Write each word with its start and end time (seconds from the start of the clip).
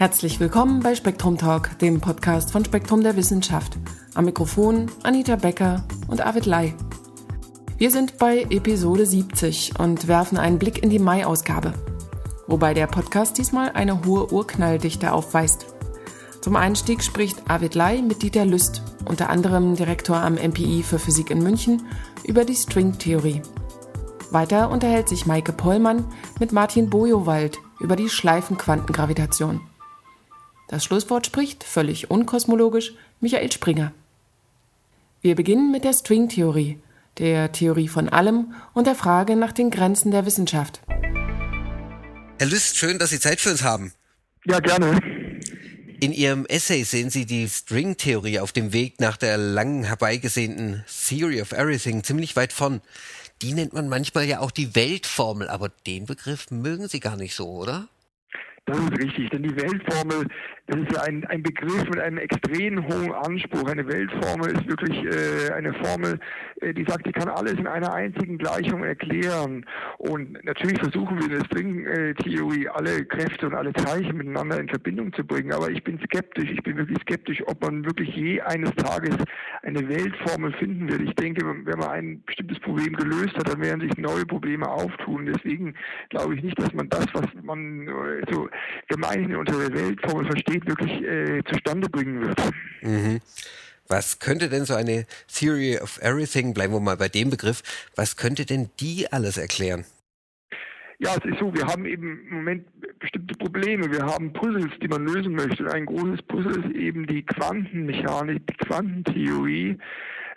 Herzlich 0.00 0.40
willkommen 0.40 0.80
bei 0.80 0.94
Spektrum 0.94 1.36
Talk, 1.36 1.78
dem 1.78 2.00
Podcast 2.00 2.52
von 2.52 2.64
Spektrum 2.64 3.02
der 3.02 3.16
Wissenschaft. 3.16 3.76
Am 4.14 4.24
Mikrofon 4.24 4.90
Anita 5.02 5.36
Becker 5.36 5.84
und 6.08 6.22
Arvid 6.22 6.46
Lai. 6.46 6.74
Wir 7.76 7.90
sind 7.90 8.16
bei 8.16 8.46
Episode 8.48 9.04
70 9.04 9.78
und 9.78 10.08
werfen 10.08 10.38
einen 10.38 10.58
Blick 10.58 10.82
in 10.82 10.88
die 10.88 10.98
Mai-Ausgabe. 10.98 11.74
Wobei 12.46 12.72
der 12.72 12.86
Podcast 12.86 13.36
diesmal 13.36 13.72
eine 13.72 14.02
hohe 14.06 14.32
Urknalldichte 14.32 15.12
aufweist. 15.12 15.66
Zum 16.40 16.56
Einstieg 16.56 17.02
spricht 17.02 17.50
Arvid 17.50 17.74
Lai 17.74 18.00
mit 18.00 18.22
Dieter 18.22 18.46
Lüst, 18.46 18.80
unter 19.04 19.28
anderem 19.28 19.76
Direktor 19.76 20.16
am 20.16 20.36
MPI 20.36 20.82
für 20.82 20.98
Physik 20.98 21.30
in 21.30 21.42
München, 21.42 21.82
über 22.24 22.46
die 22.46 22.56
Stringtheorie. 22.56 23.42
Weiter 24.30 24.70
unterhält 24.70 25.10
sich 25.10 25.26
Maike 25.26 25.52
Pollmann 25.52 26.06
mit 26.38 26.52
Martin 26.52 26.88
Bojowald 26.88 27.58
über 27.80 27.96
die 27.96 28.08
Schleifenquantengravitation. 28.08 29.60
Das 30.70 30.84
Schlusswort 30.84 31.26
spricht, 31.26 31.64
völlig 31.64 32.12
unkosmologisch, 32.12 32.92
Michael 33.20 33.50
Springer. 33.50 33.92
Wir 35.20 35.34
beginnen 35.34 35.72
mit 35.72 35.82
der 35.82 35.92
Stringtheorie, 35.92 36.78
der 37.18 37.50
Theorie 37.50 37.88
von 37.88 38.08
allem 38.08 38.54
und 38.72 38.86
der 38.86 38.94
Frage 38.94 39.34
nach 39.34 39.50
den 39.50 39.70
Grenzen 39.70 40.12
der 40.12 40.26
Wissenschaft. 40.26 40.80
Herr 42.38 42.46
Lüst, 42.46 42.76
schön, 42.76 43.00
dass 43.00 43.10
Sie 43.10 43.18
Zeit 43.18 43.40
für 43.40 43.50
uns 43.50 43.64
haben. 43.64 43.92
Ja, 44.44 44.60
gerne. 44.60 45.00
In 45.98 46.12
Ihrem 46.12 46.46
Essay 46.46 46.84
sehen 46.84 47.10
Sie 47.10 47.26
die 47.26 47.48
Stringtheorie 47.48 48.38
auf 48.38 48.52
dem 48.52 48.72
Weg 48.72 49.00
nach 49.00 49.16
der 49.16 49.38
lang 49.38 49.82
herbeigesehnten 49.82 50.84
Theory 51.08 51.42
of 51.42 51.50
Everything 51.50 52.04
ziemlich 52.04 52.36
weit 52.36 52.52
vorn. 52.52 52.80
Die 53.42 53.54
nennt 53.54 53.72
man 53.72 53.88
manchmal 53.88 54.26
ja 54.26 54.38
auch 54.38 54.52
die 54.52 54.76
Weltformel, 54.76 55.48
aber 55.48 55.68
den 55.88 56.06
Begriff 56.06 56.52
mögen 56.52 56.86
Sie 56.86 57.00
gar 57.00 57.16
nicht 57.16 57.34
so, 57.34 57.48
oder? 57.48 57.88
Das 58.70 58.78
ist 58.78 58.98
richtig, 59.02 59.30
denn 59.30 59.42
die 59.42 59.56
Weltformel, 59.56 60.28
das 60.68 60.80
ist 60.80 60.92
ja 60.94 61.02
ein, 61.02 61.24
ein 61.24 61.42
Begriff 61.42 61.88
mit 61.88 61.98
einem 61.98 62.18
extrem 62.18 62.86
hohen 62.86 63.12
Anspruch. 63.12 63.68
Eine 63.68 63.84
Weltformel 63.88 64.52
ist 64.52 64.68
wirklich 64.68 64.96
äh, 65.04 65.52
eine 65.52 65.74
Formel, 65.74 66.20
äh, 66.60 66.72
die 66.72 66.84
sagt, 66.84 67.04
die 67.04 67.10
kann 67.10 67.28
alles 67.28 67.54
in 67.54 67.66
einer 67.66 67.92
einzigen 67.92 68.38
Gleichung 68.38 68.84
erklären. 68.84 69.66
Und 69.98 70.44
natürlich 70.44 70.78
versuchen 70.78 71.18
wir 71.18 71.24
in 71.24 71.38
der 71.38 71.44
Stringtheorie 71.46 72.68
alle 72.68 73.04
Kräfte 73.06 73.48
und 73.48 73.54
alle 73.54 73.72
Zeichen 73.72 74.16
miteinander 74.16 74.60
in 74.60 74.68
Verbindung 74.68 75.12
zu 75.14 75.24
bringen. 75.24 75.52
Aber 75.52 75.68
ich 75.68 75.82
bin 75.82 75.98
skeptisch, 76.04 76.48
ich 76.48 76.62
bin 76.62 76.76
wirklich 76.76 77.00
skeptisch, 77.00 77.42
ob 77.46 77.60
man 77.62 77.84
wirklich 77.84 78.14
je 78.14 78.40
eines 78.42 78.72
Tages 78.76 79.16
eine 79.62 79.88
Weltformel 79.88 80.52
finden 80.52 80.88
wird. 80.88 81.00
Ich 81.02 81.14
denke, 81.16 81.44
wenn 81.44 81.78
man 81.78 81.88
ein 81.88 82.22
bestimmtes 82.24 82.60
Problem 82.60 82.94
gelöst 82.94 83.36
hat, 83.36 83.48
dann 83.48 83.60
werden 83.60 83.80
sich 83.80 83.98
neue 83.98 84.26
Probleme 84.26 84.68
auftun. 84.68 85.26
Deswegen 85.26 85.74
glaube 86.10 86.36
ich 86.36 86.42
nicht, 86.44 86.58
dass 86.60 86.72
man 86.72 86.88
das, 86.88 87.06
was 87.14 87.26
man 87.42 87.88
äh, 87.88 88.22
so 88.30 88.48
gemeinhin 88.88 89.36
unter 89.36 89.58
der 89.58 89.72
Weltformel 89.72 90.26
versteht, 90.26 90.66
wirklich 90.66 91.02
äh, 91.02 91.42
zustande 91.44 91.88
bringen 91.88 92.20
wird. 92.20 92.40
Mhm. 92.82 93.20
Was 93.88 94.20
könnte 94.20 94.48
denn 94.48 94.64
so 94.64 94.74
eine 94.74 95.04
Theory 95.26 95.78
of 95.78 95.98
Everything, 96.00 96.54
bleiben 96.54 96.72
wir 96.72 96.80
mal 96.80 96.96
bei 96.96 97.08
dem 97.08 97.30
Begriff, 97.30 97.62
was 97.96 98.16
könnte 98.16 98.46
denn 98.46 98.70
die 98.78 99.12
alles 99.12 99.36
erklären? 99.36 99.84
Ja, 101.02 101.16
es 101.16 101.24
ist 101.24 101.38
so, 101.40 101.52
wir 101.54 101.66
haben 101.66 101.86
eben 101.86 102.26
im 102.28 102.34
Moment 102.36 102.66
bestimmte 102.98 103.34
Probleme. 103.34 103.90
Wir 103.90 104.04
haben 104.04 104.32
Puzzles, 104.34 104.70
die 104.82 104.88
man 104.88 105.06
lösen 105.06 105.34
möchte. 105.34 105.72
Ein 105.72 105.86
großes 105.86 106.22
Puzzle 106.22 106.62
ist 106.62 106.76
eben 106.76 107.06
die 107.06 107.24
Quantenmechanik, 107.24 108.46
die 108.46 108.66
Quantentheorie 108.66 109.78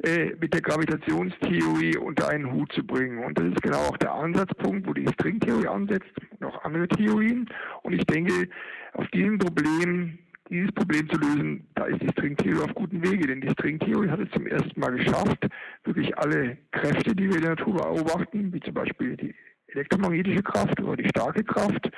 äh, 0.04 0.32
mit 0.40 0.54
der 0.54 0.62
Gravitationstheorie 0.62 1.98
unter 1.98 2.30
einen 2.30 2.52
Hut 2.52 2.72
zu 2.74 2.86
bringen. 2.86 3.24
Und 3.24 3.38
das 3.38 3.46
ist 3.46 3.62
genau 3.62 3.80
auch 3.80 3.98
der 3.98 4.14
Ansatzpunkt, 4.14 4.88
wo 4.88 4.94
die 4.94 5.08
Stringtheorie 5.14 5.68
ansetzt 5.68 6.12
und 6.40 6.48
auch 6.48 6.64
andere 6.64 6.88
Theorien. 6.88 7.50
Und 7.84 7.94
ich 7.94 8.06
denke, 8.06 8.50
auf 8.94 9.08
diesem 9.10 9.38
Problem 9.38 10.18
dieses 10.50 10.72
Problem 10.74 11.10
zu 11.10 11.18
lösen, 11.18 11.68
da 11.76 11.86
ist 11.86 12.02
die 12.02 12.10
Stringtheorie 12.10 12.62
auf 12.62 12.76
gutem 12.76 13.02
Wege, 13.04 13.28
denn 13.28 13.42
die 13.42 13.50
Stringtheorie 13.50 14.10
hat 14.10 14.20
es 14.20 14.30
zum 14.32 14.46
ersten 14.46 14.80
Mal 14.80 14.92
geschafft, 14.92 15.48
wirklich 15.84 16.16
alle 16.18 16.58
Kräfte, 16.72 17.16
die 17.16 17.30
wir 17.30 17.38
in 17.38 17.42
der 17.42 17.52
Natur 17.52 17.76
beobachten, 17.76 18.54
wie 18.54 18.60
zum 18.60 18.74
Beispiel 18.74 19.16
die 19.18 19.34
elektromagnetische 19.68 20.44
Kraft 20.44 20.80
oder 20.82 20.98
die 20.98 21.10
starke 21.10 21.44
Kraft 21.44 21.90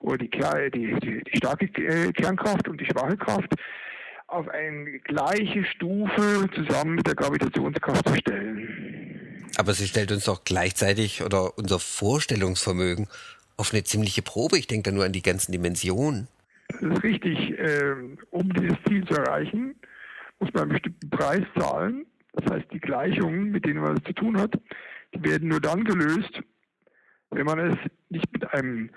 oder 0.00 0.16
die, 0.16 0.30
die, 0.30 0.94
die, 1.00 1.22
die 1.22 1.36
starke 1.36 1.66
äh, 1.66 2.12
Kernkraft 2.12 2.68
und 2.68 2.80
die 2.80 2.86
schwache 2.86 3.16
Kraft 3.16 3.54
auf 4.28 4.48
eine 4.48 4.98
gleiche 5.00 5.64
Stufe 5.64 6.48
zusammen 6.54 6.96
mit 6.96 7.06
der 7.06 7.14
Gravitationskraft 7.14 8.08
zu 8.08 8.14
stellen. 8.16 9.46
Aber 9.56 9.72
sie 9.72 9.88
stellt 9.88 10.12
uns 10.12 10.24
doch 10.24 10.44
gleichzeitig 10.44 11.22
oder 11.22 11.56
unser 11.58 11.78
Vorstellungsvermögen 11.78 13.08
auf 13.56 13.72
eine 13.72 13.82
ziemliche 13.84 14.22
Probe. 14.22 14.58
Ich 14.58 14.66
denke 14.66 14.90
da 14.90 14.94
nur 14.94 15.04
an 15.04 15.12
die 15.12 15.22
ganzen 15.22 15.52
Dimensionen. 15.52 16.28
Das 16.68 16.82
ist 16.82 17.02
richtig. 17.02 17.54
Ähm, 17.58 18.18
um 18.30 18.52
dieses 18.52 18.76
Ziel 18.86 19.04
zu 19.06 19.14
erreichen, 19.14 19.74
muss 20.38 20.52
man 20.52 20.64
einen 20.64 20.72
bestimmten 20.72 21.10
Preis 21.10 21.42
zahlen. 21.58 22.06
Das 22.34 22.52
heißt, 22.52 22.66
die 22.72 22.80
Gleichungen, 22.80 23.50
mit 23.50 23.64
denen 23.64 23.80
man 23.80 23.96
es 23.96 24.04
zu 24.04 24.12
tun 24.12 24.38
hat, 24.38 24.52
die 25.14 25.24
werden 25.24 25.48
nur 25.48 25.60
dann 25.60 25.84
gelöst, 25.84 26.40
wenn 27.30 27.46
man 27.46 27.58
es 27.58 27.76
nicht 28.10 28.30
mit 28.32 28.52
einem 28.52 28.90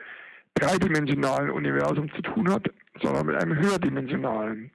dreidimensionalen 0.55 1.49
Universum 1.49 2.11
zu 2.13 2.21
tun 2.21 2.51
hat, 2.51 2.69
sondern 3.01 3.25
mit 3.25 3.35
einem 3.37 3.57
höherdimensionalen. 3.57 4.71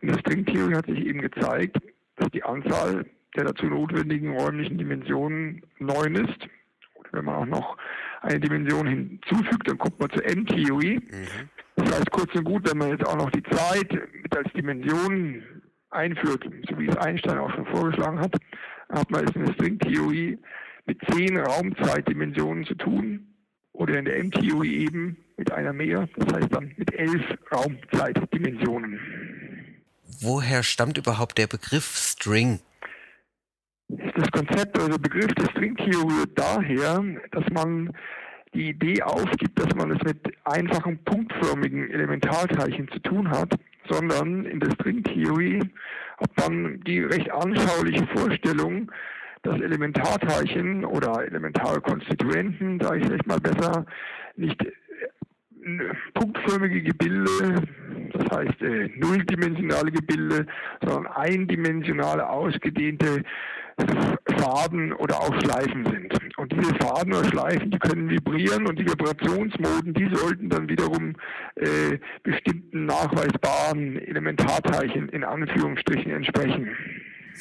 Und 0.00 0.10
das 0.10 0.20
Stringtheorie 0.20 0.74
hat 0.74 0.86
sich 0.86 1.06
eben 1.06 1.20
gezeigt, 1.20 1.76
dass 2.16 2.30
die 2.30 2.42
Anzahl 2.42 3.06
der 3.36 3.44
dazu 3.44 3.66
notwendigen 3.66 4.36
räumlichen 4.36 4.78
Dimensionen 4.78 5.62
neun 5.78 6.14
ist. 6.16 6.48
Und 6.94 7.12
wenn 7.12 7.24
man 7.24 7.34
auch 7.34 7.46
noch 7.46 7.76
eine 8.20 8.40
Dimension 8.40 8.86
hinzufügt, 8.86 9.68
dann 9.68 9.78
kommt 9.78 9.98
man 9.98 10.10
zur 10.10 10.24
M-Theorie. 10.24 10.96
Mhm. 10.96 11.48
Das 11.76 11.94
heißt 11.94 12.10
kurz 12.10 12.34
und 12.34 12.44
gut, 12.44 12.68
wenn 12.70 12.78
man 12.78 12.90
jetzt 12.90 13.06
auch 13.06 13.16
noch 13.16 13.30
die 13.30 13.42
Zeit 13.42 13.90
mit 14.22 14.36
als 14.36 14.52
Dimension 14.52 15.42
einführt, 15.90 16.44
so 16.68 16.78
wie 16.78 16.88
es 16.88 16.96
Einstein 16.96 17.38
auch 17.38 17.52
schon 17.54 17.66
vorgeschlagen 17.66 18.20
hat, 18.20 18.36
hat 18.90 19.10
man 19.10 19.24
es 19.24 19.34
in 19.34 19.46
der 19.46 19.52
Stringtheorie 19.54 20.38
mit 20.86 20.98
zehn 21.10 21.38
Raumzeitdimensionen 21.38 22.64
zu 22.64 22.74
tun 22.74 23.26
oder 23.72 23.98
in 23.98 24.04
der 24.04 24.18
M-Theorie 24.18 24.84
eben 24.84 25.16
mit 25.36 25.50
einer 25.52 25.72
mehr, 25.72 26.08
das 26.16 26.34
heißt 26.34 26.54
dann 26.54 26.72
mit 26.76 26.92
elf 26.94 27.22
Raumzeitdimensionen. 27.50 28.98
Woher 30.20 30.62
stammt 30.62 30.98
überhaupt 30.98 31.38
der 31.38 31.46
Begriff 31.46 31.96
String? 31.96 32.60
Das 33.88 34.30
Konzept 34.30 34.78
oder 34.78 34.90
der 34.90 34.98
Begriff 34.98 35.32
der 35.34 35.50
Stringtheorie 35.50 36.18
rührt 36.18 36.38
daher, 36.38 37.02
dass 37.30 37.44
man 37.52 37.92
die 38.54 38.70
Idee 38.70 39.02
aufgibt, 39.02 39.58
dass 39.58 39.74
man 39.74 39.90
es 39.92 40.02
mit 40.02 40.18
einfachen 40.44 40.98
punktförmigen 41.04 41.90
Elementarteilchen 41.90 42.88
zu 42.88 42.98
tun 43.00 43.30
hat, 43.30 43.54
sondern 43.88 44.44
in 44.44 44.60
der 44.60 44.70
Stringtheorie 44.72 45.60
hat 46.18 46.36
man 46.38 46.80
die 46.84 47.00
recht 47.00 47.30
anschauliche 47.30 48.06
Vorstellung, 48.14 48.90
dass 49.42 49.60
Elementarteilchen 49.60 50.84
oder 50.84 51.24
elementare 51.24 51.80
Konstituenten, 51.80 52.78
sage 52.80 53.00
ich 53.00 53.06
vielleicht 53.06 53.26
mal 53.26 53.40
besser, 53.40 53.86
nicht 54.36 54.64
punktförmige 56.14 56.82
Gebilde, 56.82 57.62
das 58.12 58.38
heißt 58.38 58.62
äh, 58.62 58.90
nulldimensionale 58.96 59.90
Gebilde, 59.90 60.46
sondern 60.80 61.06
eindimensionale, 61.12 62.28
ausgedehnte 62.28 63.22
Faden 64.38 64.92
oder 64.92 65.16
auch 65.16 65.34
Schleifen 65.40 65.84
sind. 65.84 66.38
Und 66.38 66.52
diese 66.52 66.74
Faden 66.76 67.14
oder 67.14 67.24
Schleifen, 67.24 67.70
die 67.70 67.78
können 67.78 68.10
vibrieren 68.10 68.66
und 68.66 68.78
die 68.78 68.86
Vibrationsmoden, 68.86 69.94
die 69.94 70.14
sollten 70.14 70.48
dann 70.48 70.68
wiederum 70.68 71.14
äh, 71.56 71.98
bestimmten 72.22 72.86
nachweisbaren 72.86 73.98
Elementarteilchen 73.98 75.08
in 75.10 75.24
Anführungsstrichen 75.24 76.12
entsprechen. 76.12 76.68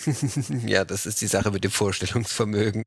ja, 0.65 0.85
das 0.85 1.05
ist 1.05 1.21
die 1.21 1.27
Sache 1.27 1.51
mit 1.51 1.63
dem 1.63 1.71
Vorstellungsvermögen. 1.71 2.83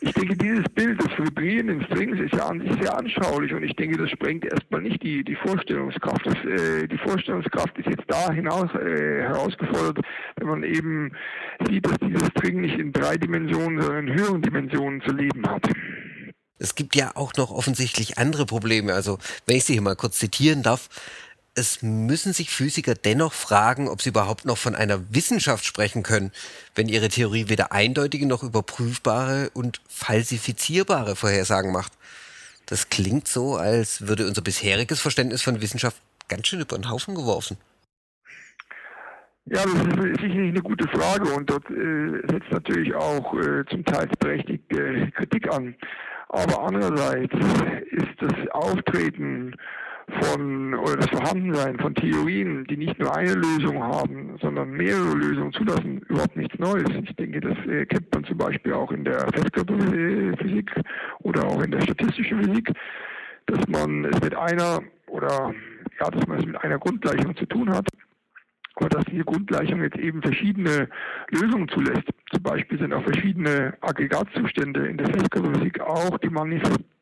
Ich 0.00 0.12
denke, 0.12 0.36
dieses 0.36 0.64
Bild 0.74 1.00
des 1.02 1.18
vibrierenden 1.18 1.84
Strings 1.84 2.20
ist 2.20 2.34
ja 2.34 2.46
an 2.46 2.60
sich 2.60 2.72
sehr 2.80 2.96
anschaulich 2.96 3.52
und 3.52 3.62
ich 3.62 3.74
denke, 3.76 3.98
das 3.98 4.10
sprengt 4.10 4.44
erstmal 4.44 4.82
nicht 4.82 5.02
die, 5.02 5.24
die 5.24 5.36
Vorstellungskraft. 5.36 6.26
Das, 6.26 6.36
äh, 6.44 6.86
die 6.86 6.98
Vorstellungskraft 6.98 7.76
ist 7.78 7.88
jetzt 7.88 8.04
da 8.08 8.32
hinaus 8.32 8.70
äh, 8.74 9.22
herausgefordert, 9.22 9.98
wenn 10.36 10.48
man 10.48 10.62
eben 10.62 11.12
sieht, 11.68 11.86
dass 11.86 11.96
dieses 12.00 12.28
String 12.28 12.60
nicht 12.60 12.78
in 12.78 12.92
drei 12.92 13.16
Dimensionen, 13.16 13.80
sondern 13.82 14.08
in 14.08 14.14
höheren 14.14 14.42
Dimensionen 14.42 15.00
zu 15.02 15.12
leben 15.12 15.46
hat. 15.46 15.68
Es 16.58 16.74
gibt 16.74 16.96
ja 16.96 17.12
auch 17.14 17.34
noch 17.36 17.50
offensichtlich 17.50 18.18
andere 18.18 18.46
Probleme. 18.46 18.94
Also, 18.94 19.18
wenn 19.44 19.56
ich 19.56 19.64
Sie 19.64 19.74
hier 19.74 19.82
mal 19.82 19.96
kurz 19.96 20.18
zitieren 20.18 20.62
darf, 20.62 20.88
es 21.56 21.82
müssen 21.82 22.32
sich 22.34 22.50
Physiker 22.50 22.94
dennoch 22.94 23.32
fragen, 23.32 23.88
ob 23.88 24.02
sie 24.02 24.10
überhaupt 24.10 24.44
noch 24.44 24.58
von 24.58 24.74
einer 24.74 25.00
Wissenschaft 25.12 25.64
sprechen 25.64 26.02
können, 26.02 26.30
wenn 26.74 26.88
ihre 26.88 27.08
Theorie 27.08 27.48
weder 27.48 27.72
eindeutige 27.72 28.26
noch 28.26 28.42
überprüfbare 28.42 29.50
und 29.54 29.80
falsifizierbare 29.88 31.16
Vorhersagen 31.16 31.72
macht. 31.72 31.92
Das 32.66 32.90
klingt 32.90 33.26
so, 33.26 33.56
als 33.56 34.06
würde 34.06 34.26
unser 34.26 34.42
bisheriges 34.42 35.00
Verständnis 35.00 35.42
von 35.42 35.62
Wissenschaft 35.62 35.96
ganz 36.28 36.46
schön 36.46 36.60
über 36.60 36.76
den 36.76 36.90
Haufen 36.90 37.14
geworfen. 37.14 37.56
Ja, 39.46 39.62
das 39.64 39.74
ist 39.74 40.20
sicherlich 40.20 40.50
eine 40.50 40.62
gute 40.62 40.88
Frage 40.88 41.32
und 41.32 41.48
dort 41.48 41.70
äh, 41.70 42.20
setzt 42.28 42.50
natürlich 42.50 42.94
auch 42.94 43.32
äh, 43.34 43.64
zum 43.70 43.84
Teil 43.84 44.08
berechtigte 44.18 45.10
Kritik 45.12 45.52
an. 45.54 45.74
Aber 46.28 46.64
andererseits 46.64 47.32
ist 47.92 48.20
das 48.20 48.48
Auftreten 48.50 49.54
von 50.08 50.74
oder 50.74 50.96
das 50.96 51.10
Vorhandensein 51.10 51.78
von 51.78 51.94
Theorien, 51.94 52.64
die 52.66 52.76
nicht 52.76 52.98
nur 52.98 53.14
eine 53.14 53.34
Lösung 53.34 53.82
haben, 53.82 54.36
sondern 54.40 54.70
mehrere 54.70 55.14
Lösungen 55.14 55.52
zulassen, 55.52 55.98
überhaupt 56.08 56.36
nichts 56.36 56.58
Neues. 56.58 56.88
Ich 57.02 57.16
denke, 57.16 57.40
das 57.40 57.58
äh, 57.66 57.86
kennt 57.86 58.12
man 58.14 58.24
zum 58.24 58.38
Beispiel 58.38 58.72
auch 58.72 58.92
in 58.92 59.04
der 59.04 59.20
Festkörperphysik 59.32 60.70
oder 61.20 61.44
auch 61.46 61.62
in 61.62 61.72
der 61.72 61.80
statistischen 61.80 62.44
Physik, 62.44 62.72
dass 63.46 63.66
man 63.68 64.04
es 64.04 64.20
mit 64.20 64.34
einer 64.34 64.80
oder 65.08 65.52
ja, 66.00 66.10
dass 66.10 66.26
man 66.26 66.38
es 66.38 66.46
mit 66.46 66.62
einer 66.62 66.78
Grundgleichung 66.78 67.36
zu 67.36 67.46
tun 67.46 67.70
hat 67.70 67.86
aber 68.76 68.90
dass 68.90 69.06
diese 69.06 69.24
Grundgleichung 69.24 69.82
jetzt 69.82 69.96
eben 69.96 70.20
verschiedene 70.20 70.88
Lösungen 71.30 71.66
zulässt. 71.68 72.08
Zum 72.30 72.42
Beispiel 72.42 72.78
sind 72.78 72.92
auch 72.92 73.02
verschiedene 73.02 73.72
Aggregatzustände 73.80 74.86
in 74.86 74.98
der 74.98 75.06
Festkörperphysik 75.06 75.80
auch 75.80 76.18
die 76.18 76.28
Manifestation 76.28 76.95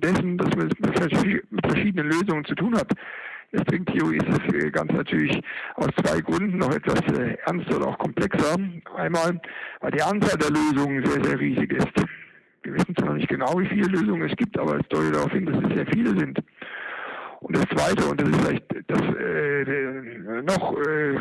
dessen, 0.00 0.38
dass 0.38 0.54
man 0.56 0.68
mit 0.78 1.66
verschiedenen 1.66 2.06
Lösungen 2.06 2.44
zu 2.44 2.54
tun 2.54 2.74
hat. 2.76 2.90
Der 3.52 3.60
Stringtheorie 3.60 4.18
ist 4.18 4.28
das 4.28 4.54
äh, 4.54 4.94
natürlich 4.94 5.40
aus 5.76 5.88
zwei 6.04 6.20
Gründen 6.20 6.58
noch 6.58 6.74
etwas 6.74 7.00
äh, 7.18 7.36
ernster 7.46 7.76
oder 7.76 7.88
auch 7.88 7.98
komplexer. 7.98 8.56
Einmal, 8.94 9.40
weil 9.80 9.90
die 9.90 10.02
Anzahl 10.02 10.36
der 10.36 10.50
Lösungen 10.50 11.04
sehr, 11.06 11.24
sehr 11.24 11.40
riesig 11.40 11.72
ist. 11.72 11.88
Wir 12.62 12.74
wissen 12.74 12.94
zwar 12.96 13.14
nicht 13.14 13.28
genau, 13.28 13.58
wie 13.58 13.66
viele 13.66 13.88
Lösungen 13.88 14.28
es 14.28 14.36
gibt, 14.36 14.58
aber 14.58 14.76
es 14.76 14.88
deutet 14.88 15.14
darauf 15.14 15.32
hin, 15.32 15.46
dass 15.46 15.64
es 15.64 15.74
sehr 15.74 15.86
viele 15.86 16.10
sind. 16.10 16.38
Und 17.40 17.56
das 17.56 17.64
Zweite, 17.68 18.04
und 18.04 18.20
das 18.20 18.28
ist 18.28 18.40
vielleicht 18.40 18.64
das 18.88 19.00
äh, 19.00 20.42
noch, 20.42 20.76
äh, 20.76 21.16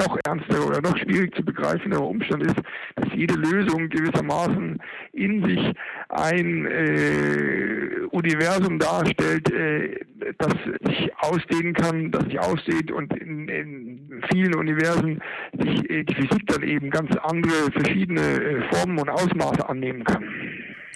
noch 0.00 0.18
ernster 0.24 0.66
oder 0.66 0.80
noch 0.80 0.96
schwierig 0.98 1.34
zu 1.34 1.44
begreifende 1.44 1.98
Umstand 2.00 2.44
ist, 2.46 2.56
dass 2.96 3.08
jede 3.14 3.34
Lösung 3.34 3.88
gewissermaßen 3.88 4.78
in 5.12 5.44
sich 5.46 5.74
ein 6.08 6.66
äh, 6.66 8.06
Universum 8.10 8.78
darstellt, 8.78 9.50
äh, 9.52 10.00
das 10.38 10.54
sich 10.86 11.10
ausdehnen 11.18 11.74
kann, 11.74 12.10
das 12.10 12.24
sich 12.24 12.38
ausdehnt 12.38 12.90
und 12.90 13.12
in, 13.16 13.48
in 13.48 14.22
vielen 14.30 14.54
Universen 14.54 15.20
sich 15.58 15.90
äh, 15.90 16.04
die 16.04 16.14
Physik 16.14 16.46
dann 16.46 16.62
eben 16.62 16.90
ganz 16.90 17.14
andere, 17.22 17.70
verschiedene 17.72 18.20
äh, 18.20 18.62
Formen 18.72 18.98
und 18.98 19.08
Ausmaße 19.08 19.68
annehmen 19.68 20.04
kann. 20.04 20.24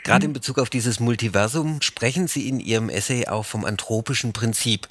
Gerade 0.05 0.27
in 0.27 0.35
Bezug 0.35 0.59
auf 0.59 0.69
dieses 0.69 1.01
Multiversum 1.01 1.81
sprechen 1.81 2.27
Sie 2.29 2.47
in 2.47 2.61
Ihrem 2.61 2.91
Essay 2.91 3.27
auch 3.27 3.47
vom 3.47 3.65
anthropischen 3.65 4.35
Prinzip. 4.35 4.87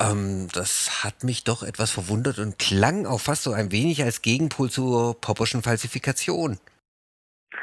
Ähm, 0.00 0.48
das 0.52 1.04
hat 1.04 1.24
mich 1.24 1.44
doch 1.44 1.62
etwas 1.62 1.90
verwundert 1.90 2.38
und 2.38 2.58
klang 2.58 3.06
auch 3.06 3.20
fast 3.20 3.44
so 3.44 3.52
ein 3.52 3.70
wenig 3.70 4.02
als 4.02 4.22
Gegenpol 4.22 4.70
zur 4.70 5.20
Popperschen 5.20 5.62
Falsifikation. 5.62 6.58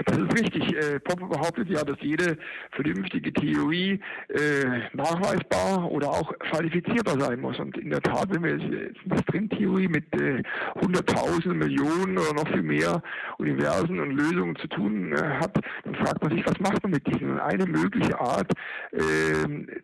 Das 0.06 0.18
ist 0.18 0.34
richtig. 0.34 0.76
Äh, 0.76 1.00
Popper 1.00 1.28
behauptet 1.28 1.70
ja, 1.70 1.84
dass 1.84 1.98
jede 2.02 2.38
vernünftige 2.72 3.32
Theorie 3.34 4.00
äh, 4.30 4.80
nachweisbar 4.94 5.92
oder 5.92 6.10
auch 6.10 6.34
falsifizierbar 6.50 7.20
sein 7.20 7.40
muss. 7.40 7.60
Und 7.60 7.78
in 7.78 7.90
der 7.90 8.02
Tat, 8.02 8.28
wenn 8.30 8.44
wir 8.44 8.58
jetzt 8.58 9.00
eine 9.10 9.22
Stringtheorie 9.24 9.88
mit 9.88 10.06
äh, 10.22 10.44
hunderttausenden, 10.82 11.60
Millionen 11.60 12.18
oder 12.18 12.34
noch 12.34 12.48
viel 12.48 12.64
mehr 12.64 13.02
Universen 13.38 14.00
und 14.00 14.12
Lösungen 14.12 14.56
zu 14.56 14.68
tun 14.68 15.14
äh, 15.14 15.22
hat, 15.40 15.58
dann 15.84 15.96
fragt 15.96 16.22
man 16.24 16.32
sich, 16.32 16.46
was 16.46 16.60
macht 16.60 16.82
man 16.84 16.92
mit 16.92 17.06
diesen? 17.08 17.32
Und 17.32 17.40
eine 17.40 17.66
mögliche 17.66 18.20
Art, 18.20 18.52
äh, 18.92 19.00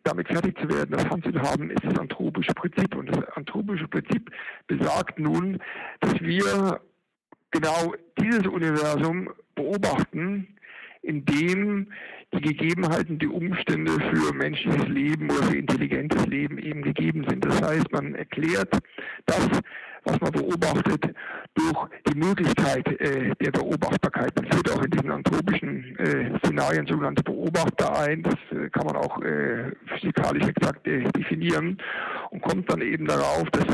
damit 0.04 0.28
fertig 0.28 0.58
zu 0.60 0.70
werden, 0.70 0.92
das 0.92 1.06
handzuhaben, 1.06 1.70
ist 1.70 1.84
das 1.84 1.98
anthropische 2.00 2.54
Prinzip. 2.54 2.96
Und 2.96 3.08
das 3.16 3.24
anthropische 3.36 3.88
Prinzip 3.88 4.32
besagt 4.68 5.20
nun, 5.20 5.60
dass 6.00 6.20
wir 6.22 6.80
genau 7.52 7.94
dieses 8.20 8.48
Universum 8.48 9.30
beobachten, 9.58 10.48
in 11.02 11.26
dem 11.26 11.88
die 12.34 12.42
Gegebenheiten, 12.42 13.20
die 13.20 13.28
Umstände 13.28 13.92
für 13.92 14.34
menschliches 14.34 14.88
Leben 14.88 15.30
oder 15.32 15.44
für 15.44 15.58
intelligentes 15.58 16.26
Leben 16.26 16.58
eben 16.58 16.82
gegeben 16.82 17.26
sind. 17.30 17.46
Das 17.46 17.62
heißt, 17.62 17.92
man 17.92 18.16
erklärt 18.16 18.70
das, 19.26 19.48
was 20.04 20.20
man 20.20 20.32
beobachtet, 20.32 21.14
durch 21.54 21.90
die 22.08 22.18
Möglichkeit 22.18 22.88
äh, 23.00 23.34
der 23.42 23.52
Beobachtbarkeit. 23.52 24.32
Man 24.36 24.52
führt 24.52 24.72
auch 24.72 24.84
in 24.84 24.92
diesen 24.92 25.12
anthropischen 25.12 25.98
äh, 25.98 26.38
Szenarien 26.40 26.86
sogenannte 26.86 27.24
Beobachter 27.24 27.98
ein. 28.00 28.24
Das 28.24 28.36
äh, 28.52 28.70
kann 28.70 28.86
man 28.86 28.98
auch 28.98 29.22
äh, 29.22 29.72
physikalisch 29.88 30.48
exakt 30.48 30.86
äh, 30.88 31.04
definieren 31.12 31.78
und 32.32 32.42
kommt 32.42 32.70
dann 32.72 32.82
eben 32.82 33.06
darauf, 33.06 33.50
dass 33.52 33.66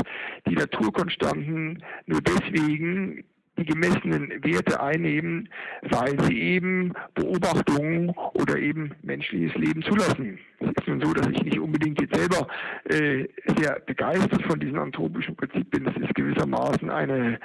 die 0.48 0.54
Naturkonstanten 0.54 1.82
nur 2.06 2.20
deswegen 2.20 3.24
die 3.56 3.64
gemessenen 3.64 4.30
Werte 4.42 4.80
einnehmen, 4.80 5.48
weil 5.82 6.18
sie 6.24 6.40
eben 6.40 6.92
Beobachtungen 7.14 8.10
oder 8.34 8.56
eben 8.58 8.92
menschliches 9.02 9.54
Leben 9.54 9.82
zulassen. 9.82 10.38
Es 10.60 10.70
ist 10.70 10.88
nun 10.88 11.00
so, 11.00 11.12
dass 11.12 11.28
ich 11.28 11.42
nicht 11.42 11.58
unbedingt 11.58 12.00
jetzt 12.00 12.16
selber 12.16 12.46
äh, 12.84 13.26
sehr 13.56 13.80
begeistert 13.86 14.42
von 14.42 14.58
diesem 14.58 14.78
anthropischen 14.78 15.36
Prinzip 15.36 15.70
bin. 15.70 15.84
Das 15.84 15.96
ist 15.96 16.14
gewissermaßen 16.14 16.90
eine 16.90 17.38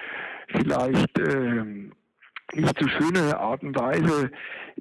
vielleicht 0.48 1.20
äh, 1.20 1.64
nicht 2.62 2.80
so 2.80 2.88
schöne 2.88 3.38
Art 3.38 3.64
und 3.64 3.78
Weise, 3.78 4.32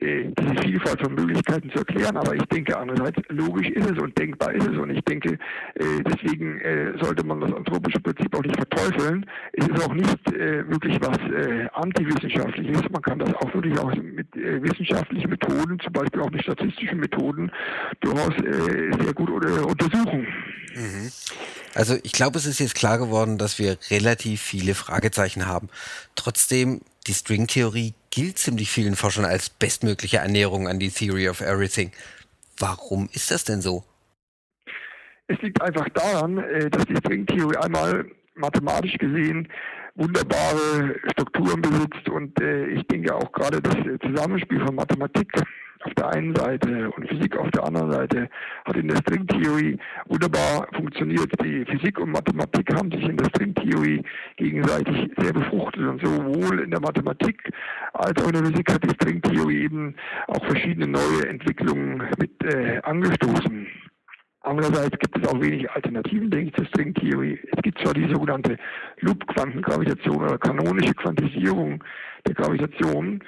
äh, 0.00 0.30
diese 0.38 0.62
Vielfalt 0.62 1.00
von 1.00 1.14
Möglichkeiten 1.14 1.70
zu 1.70 1.78
erklären. 1.78 2.16
Aber 2.16 2.34
ich 2.34 2.44
denke 2.44 2.76
andererseits, 2.76 3.20
logisch 3.28 3.68
ist 3.70 3.90
es 3.90 3.98
und 3.98 4.16
denkbar 4.16 4.52
ist 4.52 4.66
es. 4.66 4.76
Und 4.76 4.90
ich 4.90 5.02
denke, 5.04 5.34
äh, 5.74 6.02
deswegen 6.06 6.60
äh, 6.60 6.92
sollte 7.00 7.24
man 7.24 7.40
das 7.40 7.52
anthropische 7.52 8.00
Prinzip 8.00 8.34
auch 8.36 8.42
nicht 8.42 8.56
verteufeln. 8.56 9.26
Es 9.52 9.66
ist 9.66 9.88
auch 9.88 9.94
nicht 9.94 10.32
äh, 10.32 10.68
wirklich 10.68 10.98
was 11.00 11.18
äh, 11.18 11.68
antiwissenschaftliches. 11.72 12.82
Man 12.90 13.02
kann 13.02 13.18
das 13.18 13.34
auch 13.34 13.52
wirklich 13.54 13.78
auch 13.78 13.94
mit 13.94 14.34
äh, 14.36 14.62
wissenschaftlichen 14.62 15.30
Methoden, 15.30 15.80
zum 15.80 15.92
Beispiel 15.92 16.22
auch 16.22 16.30
mit 16.30 16.42
statistischen 16.42 17.00
Methoden, 17.00 17.50
durchaus 18.00 18.34
sehr 18.38 19.14
gut 19.14 19.30
untersuchen. 19.30 20.26
Mhm. 20.74 21.10
Also 21.74 21.96
ich 22.02 22.12
glaube, 22.12 22.38
es 22.38 22.46
ist 22.46 22.60
jetzt 22.60 22.74
klar 22.74 22.98
geworden, 22.98 23.38
dass 23.38 23.58
wir 23.58 23.78
relativ 23.90 24.40
viele 24.40 24.74
Fragezeichen 24.74 25.46
haben. 25.46 25.68
Trotzdem 26.14 26.80
die 27.08 27.14
Stringtheorie 27.14 27.94
gilt 28.10 28.38
ziemlich 28.38 28.70
vielen 28.70 28.94
Forschern 28.94 29.24
als 29.24 29.48
bestmögliche 29.48 30.20
Annäherung 30.20 30.68
an 30.68 30.78
die 30.78 30.90
Theory 30.90 31.28
of 31.28 31.40
Everything. 31.40 31.90
Warum 32.58 33.08
ist 33.12 33.30
das 33.30 33.44
denn 33.44 33.62
so? 33.62 33.84
Es 35.26 35.40
liegt 35.40 35.60
einfach 35.62 35.88
daran, 35.90 36.38
äh, 36.38 36.70
dass 36.70 36.84
die 36.84 36.96
Stringtheorie 36.96 37.56
einmal 37.56 38.04
mathematisch 38.34 38.96
gesehen 38.98 39.48
wunderbare 39.98 40.94
Strukturen 41.12 41.60
besitzt 41.60 42.08
und 42.08 42.40
äh, 42.40 42.66
ich 42.68 42.86
denke 42.86 43.14
auch 43.14 43.30
gerade 43.32 43.60
das 43.60 43.76
Zusammenspiel 44.00 44.64
von 44.64 44.76
Mathematik 44.76 45.32
auf 45.84 45.94
der 45.94 46.08
einen 46.08 46.34
Seite 46.34 46.90
und 46.90 47.08
Physik 47.08 47.36
auf 47.36 47.50
der 47.50 47.64
anderen 47.64 47.92
Seite 47.92 48.28
hat 48.64 48.76
in 48.76 48.88
der 48.88 48.96
Stringtheorie 48.96 49.78
wunderbar 50.06 50.66
funktioniert. 50.74 51.30
Die 51.42 51.64
Physik 51.66 51.98
und 52.00 52.10
Mathematik 52.10 52.74
haben 52.74 52.90
sich 52.90 53.02
in 53.02 53.16
der 53.16 53.26
Stringtheorie 53.26 54.02
gegenseitig 54.36 55.10
sehr 55.16 55.32
befruchtet 55.32 55.82
und 55.82 56.04
sowohl 56.04 56.60
in 56.60 56.70
der 56.70 56.80
Mathematik 56.80 57.52
als 57.92 58.22
auch 58.22 58.28
in 58.28 58.34
der 58.34 58.46
Physik 58.46 58.72
hat 58.72 58.84
die 58.84 58.94
Stringtheorie 58.94 59.64
eben 59.64 59.94
auch 60.28 60.44
verschiedene 60.46 60.88
neue 60.88 61.28
Entwicklungen 61.28 62.02
mit 62.18 62.44
äh, 62.44 62.80
angestoßen. 62.82 63.66
Andererseits 64.40 64.98
gibt 64.98 65.18
es 65.18 65.28
auch 65.28 65.40
wenig 65.40 65.68
Alternativen, 65.70 66.30
denke 66.30 66.48
ich, 66.48 66.54
zur 66.54 66.66
Stringtheorie. 66.66 67.38
Es 67.52 67.62
gibt 67.62 67.80
zwar 67.80 67.92
die 67.92 68.08
sogenannte 68.08 68.56
Loop-Quantengravitation 69.00 70.22
oder 70.22 70.38
kanonische 70.38 70.94
Quantisierung 70.94 71.82
der 72.26 72.34
Gravitation, 72.34 73.20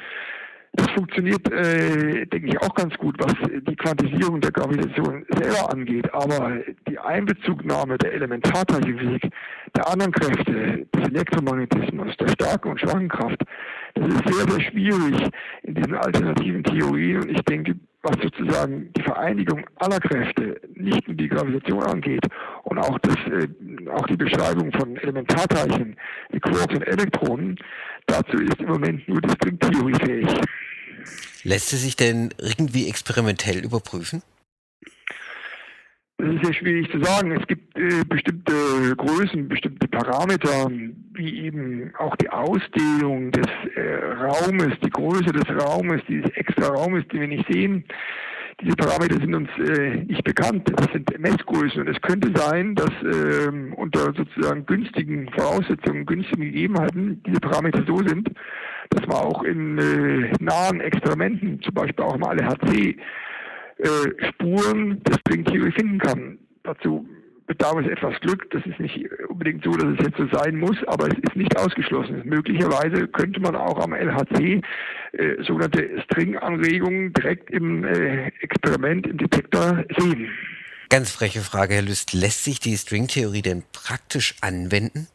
das 0.72 0.88
funktioniert, 0.92 1.50
äh, 1.52 2.26
denke 2.26 2.48
ich, 2.48 2.60
auch 2.60 2.74
ganz 2.74 2.96
gut, 2.96 3.16
was 3.18 3.34
die 3.66 3.74
Quantisierung 3.74 4.40
der 4.40 4.52
Gravitation 4.52 5.26
selber 5.28 5.72
angeht. 5.72 6.12
Aber 6.14 6.58
die 6.88 6.98
Einbezugnahme 6.98 7.98
der 7.98 8.12
Elementarteilchenphysik, 8.12 9.32
der 9.74 9.88
anderen 9.88 10.12
Kräfte, 10.12 10.86
des 10.94 11.08
Elektromagnetismus, 11.08 12.16
der 12.18 12.28
starken 12.28 12.70
und 12.70 12.80
schwachen 12.80 13.08
Kraft, 13.08 13.42
das 13.94 14.06
ist 14.06 14.28
sehr, 14.28 14.48
sehr 14.48 14.60
schwierig 14.60 15.30
in 15.64 15.74
diesen 15.74 15.94
alternativen 15.96 16.62
Theorien. 16.62 17.22
Und 17.22 17.30
ich 17.30 17.42
denke, 17.42 17.74
was 18.02 18.16
sozusagen 18.22 18.92
die 18.94 19.02
Vereinigung 19.02 19.64
aller 19.76 20.00
Kräfte, 20.00 20.60
nicht 20.74 21.06
nur 21.06 21.16
die 21.16 21.28
Gravitation 21.28 21.82
angeht 21.82 22.26
und 22.64 22.78
auch, 22.78 22.98
das, 23.00 23.16
äh, 23.26 23.48
auch 23.90 24.06
die 24.06 24.16
Beschreibung 24.16 24.72
von 24.72 24.96
Elementarteilchen, 24.96 25.96
wie 26.30 26.40
Quarks 26.40 26.74
und 26.74 26.82
Elektronen, 26.82 27.58
dazu 28.06 28.38
ist 28.38 28.58
im 28.60 28.68
Moment 28.68 29.06
nur 29.08 29.20
die 29.20 29.30
Stringtheorie 29.30 29.94
fähig. 29.94 30.40
Lässt 31.44 31.72
es 31.72 31.82
sich 31.82 31.96
denn 31.96 32.30
irgendwie 32.38 32.88
experimentell 32.88 33.64
überprüfen? 33.64 34.22
Das 36.20 36.34
ist 36.34 36.44
sehr 36.44 36.52
schwierig 36.52 36.90
zu 36.90 37.02
sagen. 37.02 37.32
Es 37.32 37.46
gibt 37.46 37.78
äh, 37.78 38.04
bestimmte 38.06 38.52
Größen, 38.96 39.48
bestimmte 39.48 39.88
Parameter, 39.88 40.70
wie 41.14 41.46
eben 41.46 41.92
auch 41.98 42.14
die 42.16 42.28
Ausdehnung 42.28 43.30
des 43.32 43.46
äh, 43.74 44.04
Raumes, 44.16 44.74
die 44.84 44.90
Größe 44.90 45.32
des 45.32 45.48
Raumes, 45.48 46.02
dieses 46.08 46.30
extra 46.32 46.68
Raumes, 46.68 47.08
den 47.08 47.20
wir 47.20 47.28
nicht 47.28 47.50
sehen. 47.50 47.84
Diese 48.60 48.76
Parameter 48.76 49.14
sind 49.18 49.34
uns 49.34 49.48
äh, 49.66 50.04
nicht 50.04 50.22
bekannt. 50.24 50.70
Das 50.76 50.92
sind 50.92 51.18
Messgrößen. 51.18 51.80
Und 51.80 51.88
es 51.88 52.00
könnte 52.02 52.30
sein, 52.38 52.74
dass 52.74 52.90
ähm, 53.02 53.72
unter 53.72 54.12
sozusagen 54.12 54.66
günstigen 54.66 55.30
Voraussetzungen, 55.30 56.04
günstigen 56.04 56.42
Gegebenheiten 56.42 57.22
diese 57.26 57.40
Parameter 57.40 57.82
so 57.86 57.96
sind, 58.06 58.28
dass 58.90 59.06
man 59.06 59.16
auch 59.16 59.42
in 59.44 59.78
äh, 59.78 60.32
nahen 60.38 60.82
Experimenten, 60.82 61.62
zum 61.62 61.72
Beispiel 61.72 62.04
auch 62.04 62.14
im 62.14 62.22
LHC, 62.22 62.98
äh, 63.82 64.28
Spuren 64.28 65.02
des 65.04 65.16
String 65.20 65.44
Theory 65.44 65.72
finden 65.72 65.98
kann. 65.98 66.38
dazu 66.62 67.06
bedarf 67.50 67.78
es 67.84 67.88
etwas 67.88 68.18
Glück. 68.20 68.48
Das 68.50 68.64
ist 68.64 68.78
nicht 68.78 69.10
unbedingt 69.28 69.64
so, 69.64 69.72
dass 69.72 69.98
es 69.98 70.06
jetzt 70.06 70.18
so 70.18 70.38
sein 70.38 70.56
muss, 70.56 70.76
aber 70.86 71.08
es 71.08 71.18
ist 71.18 71.34
nicht 71.34 71.56
ausgeschlossen. 71.58 72.22
Möglicherweise 72.24 73.08
könnte 73.08 73.40
man 73.40 73.56
auch 73.56 73.78
am 73.80 73.92
LHC 73.92 74.62
äh, 75.12 75.42
sogenannte 75.42 76.00
String-Anregungen 76.04 77.12
direkt 77.12 77.50
im 77.50 77.84
äh, 77.84 78.28
Experiment, 78.40 79.08
im 79.08 79.18
Detektor 79.18 79.84
sehen. 79.98 80.30
Ganz 80.90 81.10
freche 81.10 81.40
Frage, 81.40 81.74
Herr 81.74 81.82
Lüst. 81.82 82.12
Lässt 82.12 82.44
sich 82.44 82.60
die 82.60 82.76
Stringtheorie 82.76 83.42
denn 83.42 83.64
praktisch 83.72 84.36
anwenden? 84.40 85.08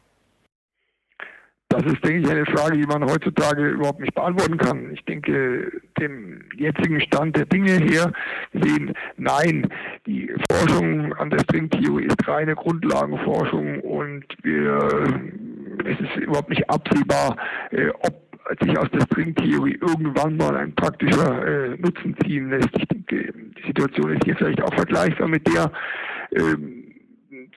Das 1.76 1.92
ist, 1.92 2.02
denke 2.02 2.20
ich, 2.20 2.30
eine 2.30 2.46
Frage, 2.46 2.78
die 2.78 2.86
man 2.86 3.04
heutzutage 3.04 3.68
überhaupt 3.68 4.00
nicht 4.00 4.14
beantworten 4.14 4.56
kann. 4.56 4.92
Ich 4.94 5.04
denke, 5.04 5.70
dem 6.00 6.40
jetzigen 6.56 7.02
Stand 7.02 7.36
der 7.36 7.44
Dinge 7.44 7.72
her 7.72 8.12
sehen, 8.54 8.94
nein, 9.18 9.68
die 10.06 10.32
Forschung 10.50 11.12
an 11.16 11.28
der 11.28 11.40
Stringtheorie 11.40 12.06
ist 12.06 12.26
reine 12.26 12.54
Grundlagenforschung 12.54 13.80
und 13.80 14.24
wir, 14.42 14.78
es 15.84 16.00
ist 16.00 16.16
überhaupt 16.16 16.48
nicht 16.48 16.68
absehbar, 16.70 17.36
äh, 17.70 17.88
ob 17.90 18.14
sich 18.62 18.78
aus 18.78 18.88
der 18.92 19.02
Stringtheorie 19.02 19.78
irgendwann 19.82 20.38
mal 20.38 20.56
ein 20.56 20.74
praktischer 20.74 21.46
äh, 21.46 21.76
Nutzen 21.76 22.16
ziehen 22.24 22.48
lässt. 22.48 22.70
Ich 22.78 22.88
denke, 22.88 23.34
die 23.34 23.66
Situation 23.66 24.12
ist 24.12 24.24
hier 24.24 24.36
vielleicht 24.36 24.62
auch 24.62 24.72
vergleichbar 24.72 25.28
mit 25.28 25.46
der, 25.46 25.70
ähm, 26.32 26.85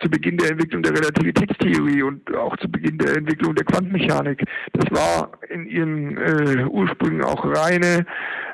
zu 0.02 0.10
Beginn 0.10 0.38
der 0.38 0.52
Entwicklung 0.52 0.84
der 0.84 0.94
Relativitätstheorie 0.94 2.04
und 2.04 2.36
auch 2.36 2.56
zu 2.58 2.70
Beginn 2.70 2.98
der 2.98 3.18
Entwicklung 3.18 3.56
der 3.56 3.66
Quantenmechanik. 3.66 4.44
Das 4.74 4.86
war 4.92 5.32
in 5.50 5.66
ihren 5.66 6.18
äh, 6.18 6.66
Ursprüngen 6.66 7.24
auch 7.24 7.44
reine 7.46 8.06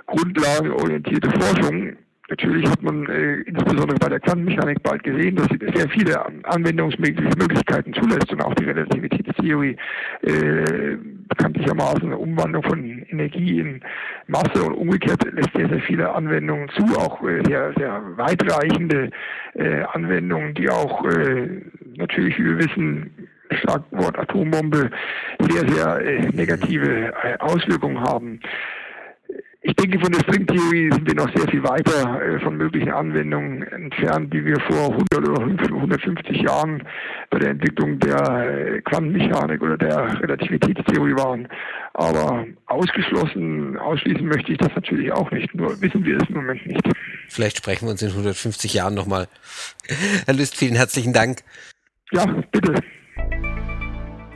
grundlagenorientierte 0.07 1.29
Forschung. 1.31 1.97
Natürlich 2.27 2.67
hat 2.67 2.81
man 2.81 3.05
äh, 3.07 3.35
insbesondere 3.41 3.99
bei 3.99 4.09
der 4.09 4.19
Quantenmechanik 4.19 4.81
bald 4.81 5.03
gesehen, 5.03 5.35
dass 5.35 5.47
sie 5.49 5.59
sehr 5.75 5.87
viele 5.89 6.25
Anwendungsmöglichkeiten 6.45 7.93
zulässt 7.93 8.31
und 8.31 8.41
auch 8.43 8.55
die 8.55 8.65
Relativitätstheorie 8.65 9.77
äh, 10.21 10.97
bekanntlichermaßen 11.27 12.05
eine 12.05 12.17
Umwandlung 12.17 12.63
von 12.63 13.05
Energie 13.09 13.59
in 13.59 13.81
Masse 14.25 14.63
und 14.63 14.73
umgekehrt 14.73 15.23
lässt 15.33 15.51
sehr, 15.55 15.69
sehr 15.69 15.81
viele 15.81 16.13
Anwendungen 16.13 16.67
zu, 16.69 16.83
auch 16.97 17.21
äh, 17.23 17.43
sehr, 17.45 17.73
sehr 17.77 18.01
weitreichende 18.15 19.11
äh, 19.53 19.83
Anwendungen, 19.93 20.55
die 20.55 20.67
auch 20.69 21.05
äh, 21.05 21.61
natürlich, 21.95 22.39
wie 22.39 22.45
wir 22.45 22.57
wissen, 22.57 23.29
Schlagwort 23.51 24.17
Atombombe 24.17 24.89
sehr, 25.39 25.69
sehr 25.69 26.01
äh, 26.01 26.27
negative 26.29 27.13
äh, 27.23 27.37
Auswirkungen 27.39 28.01
haben. 28.01 28.39
Ich 29.67 29.75
denke, 29.77 29.99
von 29.99 30.11
der 30.11 30.19
Stringtheorie 30.19 30.91
sind 30.91 31.07
wir 31.07 31.15
noch 31.15 31.35
sehr 31.35 31.47
viel 31.47 31.63
weiter 31.63 32.21
äh, 32.21 32.39
von 32.39 32.55
möglichen 32.55 32.91
Anwendungen 32.91 33.63
entfernt, 33.63 34.31
wie 34.31 34.45
wir 34.45 34.59
vor 34.59 34.91
100 34.91 35.27
oder 35.27 35.41
150 35.41 36.37
Jahren 36.43 36.83
bei 37.31 37.39
der 37.39 37.49
Entwicklung 37.49 37.99
der 37.99 38.75
äh, 38.75 38.81
Quantenmechanik 38.81 39.63
oder 39.63 39.75
der 39.75 40.21
Relativitätstheorie 40.21 41.15
waren. 41.15 41.47
Aber 41.95 42.45
ausgeschlossen, 42.67 43.75
ausschließen 43.79 44.27
möchte 44.27 44.51
ich 44.51 44.59
das 44.59 44.69
natürlich 44.75 45.11
auch 45.11 45.31
nicht. 45.31 45.55
Nur 45.55 45.81
wissen 45.81 46.05
wir 46.05 46.17
es 46.17 46.29
im 46.29 46.35
Moment 46.35 46.63
nicht. 46.67 46.87
Vielleicht 47.29 47.57
sprechen 47.57 47.87
wir 47.87 47.91
uns 47.93 48.03
in 48.03 48.09
150 48.09 48.71
Jahren 48.71 48.93
nochmal. 48.93 49.27
Herr 50.27 50.35
Lüst, 50.35 50.55
vielen 50.55 50.75
herzlichen 50.75 51.11
Dank. 51.11 51.39
Ja, 52.11 52.23
bitte. 52.51 52.75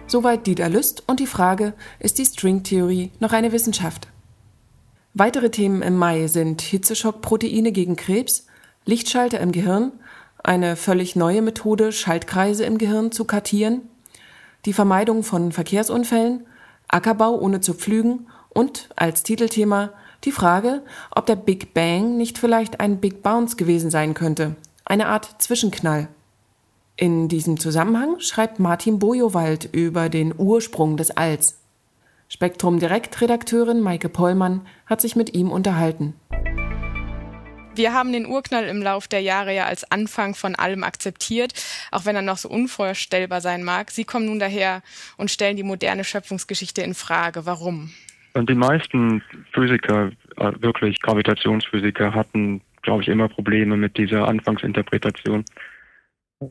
Soweit 0.08 0.48
Dieter 0.48 0.70
Lüst 0.70 1.04
und 1.08 1.20
die 1.20 1.28
Frage, 1.28 1.76
ist 2.00 2.18
die 2.18 2.26
Stringtheorie 2.26 3.12
noch 3.20 3.32
eine 3.32 3.52
Wissenschaft? 3.52 4.08
Weitere 5.14 5.50
Themen 5.50 5.82
im 5.82 5.96
Mai 5.96 6.28
sind 6.28 6.62
Hitzeschockproteine 6.62 7.72
gegen 7.72 7.96
Krebs, 7.96 8.46
Lichtschalter 8.86 9.40
im 9.40 9.52
Gehirn, 9.52 9.92
eine 10.44 10.76
völlig 10.76 11.16
neue 11.16 11.42
Methode, 11.42 11.92
Schaltkreise 11.92 12.64
im 12.64 12.78
Gehirn 12.78 13.12
zu 13.12 13.26
kartieren, 13.26 13.82
die 14.66 14.74
Vermeidung 14.74 15.24
von 15.24 15.52
Verkehrsunfällen, 15.52 16.46
Ackerbau 16.88 17.40
ohne 17.40 17.60
zu 17.60 17.74
pflügen 17.74 18.28
und 18.50 18.90
als 18.96 19.24
Titelthema 19.24 19.92
die 20.26 20.32
Frage, 20.32 20.84
ob 21.12 21.26
der 21.26 21.36
Big 21.36 21.74
Bang 21.74 22.18
nicht 22.18 22.38
vielleicht 22.38 22.80
ein 22.80 23.00
Big 23.00 23.24
Bounce 23.24 23.56
gewesen 23.56 23.90
sein 23.90 24.14
könnte, 24.14 24.56
eine 24.86 25.08
Art 25.08 25.42
Zwischenknall. 25.42 26.08
In 26.98 27.30
diesem 27.30 27.60
Zusammenhang 27.60 28.20
schreibt 28.20 28.60
Martin 28.60 29.00
Bojowald 29.00 29.70
über 29.72 30.10
den 30.10 30.34
Ursprung 30.38 30.98
des 30.98 31.12
Alls. 31.12 31.59
Spektrum 32.32 32.80
Direktredakteurin 32.80 33.82
Maike 33.82 34.08
Pollmann 34.08 34.62
hat 34.86 35.02
sich 35.02 35.16
mit 35.16 35.34
ihm 35.34 35.50
unterhalten. 35.50 36.14
Wir 37.74 37.92
haben 37.94 38.14
den 38.14 38.28
Urknall 38.28 38.66
im 38.66 38.84
Lauf 38.84 39.08
der 39.08 39.22
Jahre 39.22 39.56
ja 39.56 39.66
als 39.66 39.90
Anfang 39.90 40.36
von 40.36 40.54
allem 40.54 40.84
akzeptiert, 40.84 41.54
auch 41.92 42.06
wenn 42.06 42.16
er 42.16 42.22
noch 42.22 42.38
so 42.38 42.48
unvorstellbar 42.48 43.42
sein 43.42 43.64
mag. 43.64 43.90
Sie 43.90 44.04
kommen 44.04 44.28
nun 44.28 44.38
daher 44.38 44.84
und 45.18 45.32
stellen 45.32 45.58
die 45.58 45.64
moderne 45.64 46.04
Schöpfungsgeschichte 46.04 46.84
in 46.84 46.94
Frage. 46.94 47.48
Warum? 47.48 47.90
Die 48.36 48.54
meisten 48.54 49.24
Physiker, 49.52 50.12
äh, 50.38 50.52
wirklich 50.60 51.02
Gravitationsphysiker, 51.02 52.14
hatten, 52.14 52.62
glaube 52.84 53.02
ich, 53.02 53.08
immer 53.08 53.28
Probleme 53.28 53.76
mit 53.76 53.98
dieser 53.98 54.28
Anfangsinterpretation. 54.28 55.46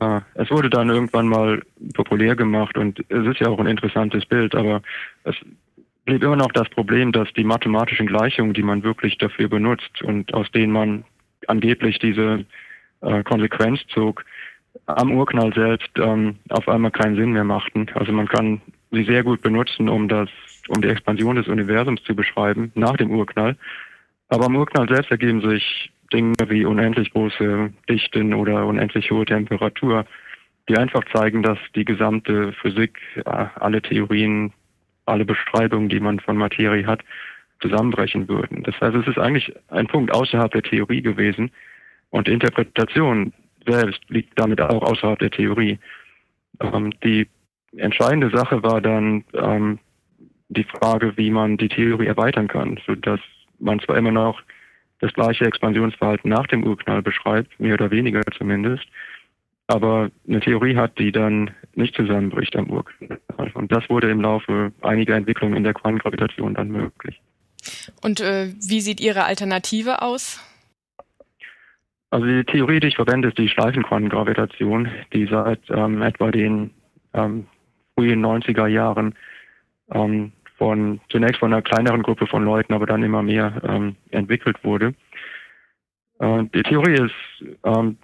Äh, 0.01 0.21
es 0.35 0.51
wurde 0.51 0.69
dann 0.69 0.89
irgendwann 0.89 1.27
mal 1.27 1.61
populär 1.93 2.35
gemacht 2.35 2.77
und 2.77 2.99
es 3.07 3.25
ist 3.25 3.39
ja 3.39 3.47
auch 3.47 3.59
ein 3.59 3.67
interessantes 3.67 4.25
Bild, 4.25 4.55
aber 4.55 4.81
es 5.23 5.35
blieb 6.05 6.23
immer 6.23 6.35
noch 6.35 6.51
das 6.51 6.69
Problem, 6.69 7.11
dass 7.11 7.31
die 7.33 7.43
mathematischen 7.43 8.07
Gleichungen, 8.07 8.53
die 8.53 8.63
man 8.63 8.83
wirklich 8.83 9.17
dafür 9.17 9.47
benutzt 9.47 10.01
und 10.01 10.33
aus 10.33 10.49
denen 10.51 10.73
man 10.73 11.03
angeblich 11.47 11.99
diese 11.99 12.45
äh, 13.01 13.23
Konsequenz 13.23 13.79
zog, 13.93 14.25
am 14.85 15.11
Urknall 15.11 15.53
selbst 15.53 15.91
ähm, 15.97 16.37
auf 16.49 16.67
einmal 16.67 16.91
keinen 16.91 17.15
Sinn 17.15 17.31
mehr 17.31 17.43
machten. 17.43 17.87
Also 17.93 18.11
man 18.11 18.27
kann 18.27 18.61
sie 18.91 19.03
sehr 19.03 19.23
gut 19.23 19.41
benutzen, 19.41 19.89
um 19.89 20.07
das, 20.07 20.29
um 20.67 20.81
die 20.81 20.87
Expansion 20.87 21.35
des 21.35 21.47
Universums 21.47 22.03
zu 22.03 22.15
beschreiben 22.15 22.71
nach 22.75 22.97
dem 22.97 23.11
Urknall. 23.11 23.55
Aber 24.29 24.45
am 24.45 24.55
Urknall 24.55 24.87
selbst 24.87 25.11
ergeben 25.11 25.41
sich 25.41 25.91
Dinge 26.13 26.35
wie 26.47 26.65
unendlich 26.65 27.11
große 27.11 27.71
Dichten 27.87 28.33
oder 28.33 28.65
unendlich 28.65 29.11
hohe 29.11 29.25
Temperatur, 29.25 30.05
die 30.67 30.77
einfach 30.77 31.03
zeigen, 31.13 31.43
dass 31.43 31.57
die 31.75 31.85
gesamte 31.85 32.53
Physik, 32.53 32.99
äh, 33.17 33.45
alle 33.55 33.81
Theorien 33.81 34.53
alle 35.09 35.25
Beschreibungen, 35.25 35.89
die 35.89 35.99
man 35.99 36.19
von 36.19 36.37
Materie 36.37 36.85
hat, 36.85 37.01
zusammenbrechen 37.61 38.27
würden. 38.27 38.63
Das 38.63 38.79
heißt, 38.79 38.95
es 38.95 39.07
ist 39.07 39.17
eigentlich 39.17 39.53
ein 39.69 39.87
Punkt 39.87 40.13
außerhalb 40.13 40.51
der 40.51 40.63
Theorie 40.63 41.01
gewesen 41.01 41.51
und 42.09 42.27
die 42.27 42.33
Interpretation 42.33 43.33
selbst 43.67 44.01
liegt 44.07 44.39
damit 44.39 44.61
auch 44.61 44.81
außerhalb 44.83 45.19
der 45.19 45.31
Theorie. 45.31 45.77
Ähm, 46.61 46.93
die 47.03 47.27
entscheidende 47.75 48.29
Sache 48.29 48.63
war 48.63 48.81
dann 48.81 49.23
ähm, 49.33 49.79
die 50.49 50.63
Frage, 50.63 51.15
wie 51.17 51.29
man 51.29 51.57
die 51.57 51.69
Theorie 51.69 52.07
erweitern 52.07 52.47
kann, 52.47 52.79
sodass 52.85 53.19
man 53.59 53.79
zwar 53.79 53.97
immer 53.97 54.11
noch 54.11 54.41
das 54.99 55.13
gleiche 55.13 55.45
Expansionsverhalten 55.45 56.29
nach 56.29 56.47
dem 56.47 56.63
Urknall 56.63 57.01
beschreibt, 57.01 57.59
mehr 57.59 57.75
oder 57.75 57.91
weniger 57.91 58.21
zumindest, 58.37 58.85
aber 59.69 60.09
eine 60.27 60.39
Theorie 60.39 60.75
hat, 60.75 60.97
die 60.97 61.11
dann 61.11 61.51
nicht 61.75 61.95
zusammenbricht 61.95 62.55
am 62.55 62.71
Urknall. 62.71 63.19
Und 63.53 63.71
das 63.71 63.87
wurde 63.89 64.09
im 64.09 64.19
Laufe 64.19 64.71
einiger 64.81 65.15
Entwicklungen 65.15 65.55
in 65.55 65.63
der 65.63 65.75
Quantengravitation 65.75 66.55
dann 66.55 66.69
möglich. 66.69 67.21
Und 68.01 68.19
äh, 68.19 68.47
wie 68.67 68.81
sieht 68.81 68.99
Ihre 68.99 69.25
Alternative 69.25 70.01
aus? 70.01 70.43
Also 72.09 72.25
die 72.25 72.43
Theorie, 72.43 72.79
die 72.79 72.87
ich 72.87 72.95
verwende, 72.95 73.27
ist 73.27 73.37
die 73.37 73.47
Schleifenquantengravitation, 73.47 74.89
die 75.13 75.27
seit 75.27 75.59
ähm, 75.69 76.01
etwa 76.01 76.31
den 76.31 76.71
ähm, 77.13 77.45
frühen 77.95 78.25
90er 78.25 78.65
Jahren 78.65 79.13
ähm, 79.91 80.31
von 80.57 80.99
zunächst 81.09 81.37
von 81.37 81.53
einer 81.53 81.61
kleineren 81.61 82.01
Gruppe 82.01 82.25
von 82.25 82.43
Leuten, 82.43 82.73
aber 82.73 82.87
dann 82.87 83.03
immer 83.03 83.21
mehr 83.21 83.61
ähm, 83.63 83.95
entwickelt 84.09 84.63
wurde. 84.63 84.95
Äh, 86.17 86.45
die 86.55 86.63
Theorie 86.63 87.05
ist 87.05 87.55
ähm, 87.63 87.97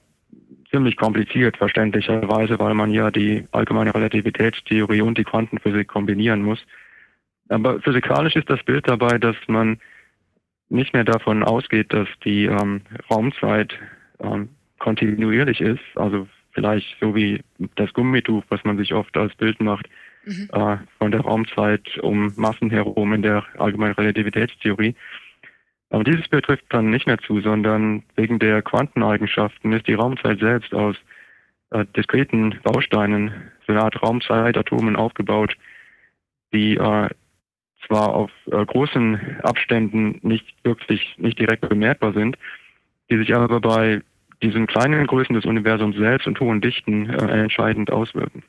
ziemlich 0.76 0.98
kompliziert, 0.98 1.56
verständlicherweise, 1.56 2.60
weil 2.60 2.74
man 2.74 2.92
ja 2.92 3.10
die 3.10 3.46
allgemeine 3.54 3.96
Relativitätstheorie 3.96 5.02
und 5.02 5.18
die 5.18 5.24
Quantenphysik 5.24 5.88
kombinieren 5.88 6.42
muss. 6.42 6.60
Aber 7.48 7.80
physikalisch 7.80 8.36
ist 8.36 8.50
das 8.50 8.62
Bild 8.64 8.86
dabei, 8.86 9.18
dass 9.18 9.38
man 9.48 9.80
nicht 10.68 10.94
mehr 10.94 11.06
davon 11.06 11.44
ausgeht, 11.44 11.94
dass 11.94 12.10
die 12.26 12.46
ähm, 12.46 12.82
Raumzeit 13.10 13.74
ähm, 14.20 14.50
kontinuierlich 14.80 15.62
ist, 15.62 15.80
also 15.96 16.28
vielleicht 16.52 16.98
so 17.00 17.16
wie 17.16 17.42
das 17.76 17.94
Gummituch, 17.94 18.44
was 18.50 18.64
man 18.66 18.78
sich 18.78 18.94
oft 18.94 19.16
als 19.16 19.34
Bild 19.36 19.62
macht, 19.62 19.88
mhm. 20.26 20.50
äh, 20.52 20.78
von 20.98 21.12
der 21.12 21.22
Raumzeit 21.22 21.98
um 22.00 22.34
Massen 22.36 22.70
herum 22.70 23.14
in 23.14 23.22
der 23.22 23.46
allgemeinen 23.58 23.94
Relativitätstheorie, 23.94 24.94
aber 25.96 26.04
dieses 26.04 26.28
Bild 26.28 26.44
trifft 26.44 26.66
dann 26.72 26.90
nicht 26.90 27.08
mehr 27.08 27.20
zu, 27.20 27.40
sondern 27.40 28.04
wegen 28.18 28.38
der 28.38 28.62
Quanteneigenschaften 28.62 29.72
ist 29.72 29.88
die 29.88 29.94
Raumzeit 29.94 30.42
selbst 30.42 30.74
aus 30.74 30.98
äh, 31.70 31.86
diskreten 31.96 32.60
Bausteinen, 32.64 33.32
so 33.66 33.72
eine 33.72 33.82
Art 33.82 34.04
Raumzeitatomen 34.04 34.98
aufgebaut, 34.98 35.56
die 36.52 36.76
äh, 36.76 37.10
zwar 37.88 38.10
auf 38.14 38.30
äh, 38.52 38.66
großen 38.66 39.40
Abständen 39.44 40.20
nicht 40.22 40.46
wirklich, 40.66 41.16
nicht 41.18 41.40
direkt 41.40 41.70
bemerkbar 41.70 42.12
sind, 42.12 42.38
die 43.10 43.18
sich 43.18 43.34
aber 43.34 43.62
bei 43.62 44.02
diesen 44.44 44.68
kleinen 44.68 45.08
Größen 45.08 45.34
des 45.34 45.46
Universums 45.46 45.96
selbst 45.96 46.28
und 46.28 46.38
hohen 46.42 46.60
Dichten 46.60 47.10
äh, 47.10 47.44
entscheidend 47.44 47.90
auswirken. 47.90 48.44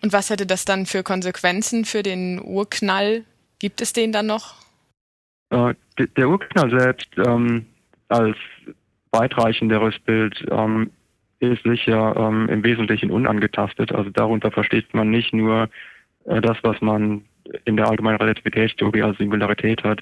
Und 0.00 0.12
was 0.12 0.30
hätte 0.30 0.46
das 0.46 0.64
dann 0.64 0.86
für 0.86 1.02
Konsequenzen 1.02 1.84
für 1.84 2.04
den 2.04 2.40
Urknall? 2.40 3.24
Gibt 3.58 3.80
es 3.80 3.92
den 3.92 4.12
dann 4.12 4.26
noch? 4.26 4.62
Äh, 5.54 5.74
der 6.16 6.28
Urknall 6.28 6.70
selbst 6.78 7.08
ähm, 7.16 7.66
als 8.08 8.36
weitreichenderes 9.12 9.98
Bild 10.00 10.44
ähm, 10.50 10.90
ist 11.38 11.62
sicher 11.62 12.16
ähm, 12.16 12.48
im 12.48 12.64
Wesentlichen 12.64 13.10
unangetastet. 13.10 13.92
Also 13.92 14.10
darunter 14.10 14.50
versteht 14.50 14.92
man 14.94 15.10
nicht 15.10 15.32
nur 15.32 15.68
äh, 16.24 16.40
das, 16.40 16.58
was 16.62 16.80
man 16.80 17.24
in 17.64 17.76
der 17.76 17.88
allgemeinen 17.88 18.16
Relativitätstheorie 18.16 19.02
als 19.02 19.18
Singularität 19.18 19.84
hat, 19.84 20.00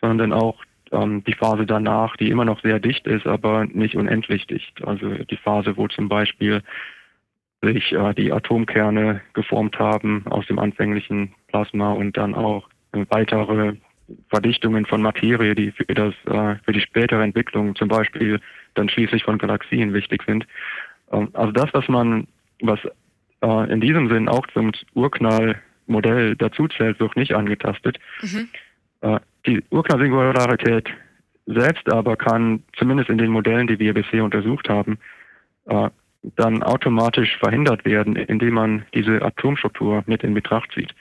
sondern 0.00 0.32
auch 0.32 0.58
ähm, 0.90 1.22
die 1.24 1.34
Phase 1.34 1.66
danach, 1.66 2.16
die 2.16 2.30
immer 2.30 2.44
noch 2.44 2.60
sehr 2.62 2.80
dicht 2.80 3.06
ist, 3.06 3.26
aber 3.26 3.66
nicht 3.66 3.94
unendlich 3.94 4.46
dicht. 4.48 4.84
Also 4.84 5.08
die 5.08 5.36
Phase, 5.36 5.76
wo 5.76 5.86
zum 5.86 6.08
Beispiel 6.08 6.62
sich 7.60 7.92
äh, 7.92 8.14
die 8.14 8.32
Atomkerne 8.32 9.20
geformt 9.34 9.78
haben 9.78 10.24
aus 10.28 10.46
dem 10.48 10.58
anfänglichen 10.58 11.34
Plasma 11.46 11.92
und 11.92 12.16
dann 12.16 12.34
auch 12.34 12.68
weitere 13.08 13.74
Verdichtungen 14.28 14.86
von 14.86 15.02
Materie, 15.02 15.54
die 15.54 15.70
für 15.72 15.84
das 15.86 16.14
äh, 16.26 16.56
für 16.64 16.72
die 16.72 16.80
spätere 16.80 17.22
Entwicklung 17.22 17.74
zum 17.76 17.88
Beispiel 17.88 18.40
dann 18.74 18.88
schließlich 18.88 19.24
von 19.24 19.38
Galaxien 19.38 19.94
wichtig 19.94 20.22
sind. 20.26 20.46
Ähm, 21.12 21.28
also 21.32 21.52
das, 21.52 21.72
was 21.72 21.88
man, 21.88 22.26
was 22.60 22.80
äh, 23.42 23.72
in 23.72 23.80
diesem 23.80 24.08
Sinn 24.08 24.28
auch 24.28 24.46
zum 24.48 24.72
Urknallmodell 24.94 26.36
dazu 26.36 26.68
zählt, 26.68 27.00
wird 27.00 27.16
nicht 27.16 27.34
angetastet. 27.34 27.98
Mhm. 28.22 28.48
Äh, 29.02 29.20
die 29.46 29.62
Urknallsingularität 29.70 30.88
selbst 31.46 31.90
aber 31.90 32.16
kann 32.16 32.62
zumindest 32.76 33.10
in 33.10 33.18
den 33.18 33.30
Modellen, 33.30 33.66
die 33.66 33.78
wir 33.78 33.94
bisher 33.94 34.24
untersucht 34.24 34.68
haben, 34.68 34.98
äh, 35.66 35.90
dann 36.36 36.62
automatisch 36.62 37.36
verhindert 37.38 37.84
werden, 37.84 38.14
indem 38.14 38.54
man 38.54 38.86
diese 38.94 39.22
Atomstruktur 39.22 40.04
mit 40.06 40.22
in 40.22 40.34
Betracht 40.34 40.70
zieht. 40.72 40.94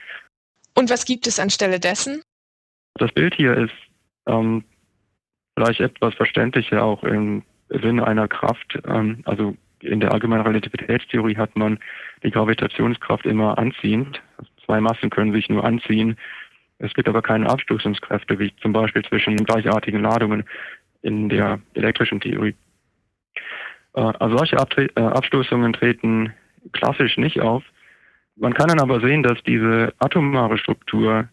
Und 0.73 0.89
was 0.89 1.05
gibt 1.05 1.27
es 1.27 1.39
anstelle 1.39 1.79
dessen? 1.79 2.23
Das 2.95 3.11
Bild 3.11 3.35
hier 3.35 3.55
ist 3.55 3.73
ähm, 4.27 4.63
vielleicht 5.55 5.79
etwas 5.79 6.13
verständlicher 6.15 6.83
auch 6.83 7.03
im 7.03 7.43
Sinne 7.69 8.05
einer 8.05 8.27
Kraft. 8.27 8.79
Ähm, 8.85 9.21
also 9.25 9.55
in 9.81 9.99
der 9.99 10.11
allgemeinen 10.11 10.45
Relativitätstheorie 10.45 11.37
hat 11.37 11.55
man 11.55 11.79
die 12.23 12.31
Gravitationskraft 12.31 13.25
immer 13.25 13.57
anziehend. 13.57 14.21
Zwei 14.65 14.79
Massen 14.79 15.09
können 15.09 15.33
sich 15.33 15.49
nur 15.49 15.63
anziehen. 15.63 16.17
Es 16.77 16.93
gibt 16.93 17.07
aber 17.07 17.21
keine 17.21 17.49
Abstoßungskräfte, 17.49 18.39
wie 18.39 18.53
zum 18.57 18.73
Beispiel 18.73 19.03
zwischen 19.03 19.35
gleichartigen 19.37 20.01
Ladungen 20.01 20.43
in 21.01 21.29
der 21.29 21.59
elektrischen 21.73 22.19
Theorie. 22.19 22.55
Äh, 23.93 24.01
also 24.19 24.37
solche 24.37 24.55
äh, 24.55 25.01
Abstoßungen 25.01 25.73
treten 25.73 26.33
klassisch 26.71 27.17
nicht 27.17 27.39
auf. 27.41 27.63
Man 28.35 28.53
kann 28.53 28.69
dann 28.69 28.79
aber 28.79 29.01
sehen, 29.01 29.23
dass 29.23 29.41
diese 29.43 29.93
atomare 29.99 30.57
Struktur 30.57 31.27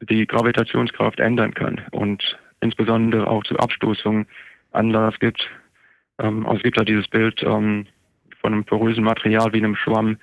die 0.00 0.26
Gravitationskraft 0.26 1.20
ändern 1.20 1.54
kann 1.54 1.82
und 1.90 2.38
insbesondere 2.60 3.26
auch 3.26 3.44
zu 3.44 3.58
Abstoßungen 3.58 4.26
Anlass 4.72 5.18
gibt. 5.18 5.48
Ähm, 6.18 6.46
also 6.46 6.58
es 6.58 6.62
gibt 6.62 6.78
da 6.78 6.84
dieses 6.84 7.08
Bild 7.08 7.42
ähm, 7.42 7.86
von 8.40 8.52
einem 8.52 8.64
porösen 8.64 9.04
Material 9.04 9.52
wie 9.52 9.58
einem 9.58 9.76
Schwamm, 9.76 10.18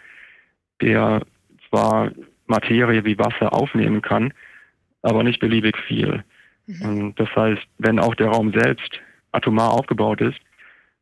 der 0.81 1.21
zwar 1.69 2.11
Materie 2.47 3.03
wie 3.03 3.17
Wasser 3.17 3.53
aufnehmen 3.53 4.01
kann, 4.01 4.33
aber 5.01 5.23
nicht 5.23 5.39
beliebig 5.39 5.77
viel. 5.77 6.23
Mhm. 6.65 7.13
Das 7.15 7.33
heißt, 7.35 7.61
wenn 7.77 7.99
auch 7.99 8.15
der 8.15 8.27
Raum 8.27 8.53
selbst 8.53 8.99
atomar 9.31 9.71
aufgebaut 9.71 10.21
ist, 10.21 10.39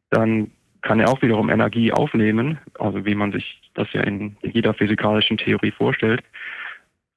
dann 0.10 0.52
kann 0.82 1.00
er 1.00 1.10
auch 1.10 1.22
wiederum 1.22 1.50
Energie 1.50 1.92
aufnehmen, 1.92 2.60
also 2.80 3.06
wie 3.06 3.16
man 3.16 3.32
sich 3.32 3.60
das 3.74 3.92
ja 3.94 4.02
in 4.02 4.38
jeder 4.44 4.74
physikalischen 4.74 5.38
Theorie 5.38 5.72
vorstellt. 5.72 6.22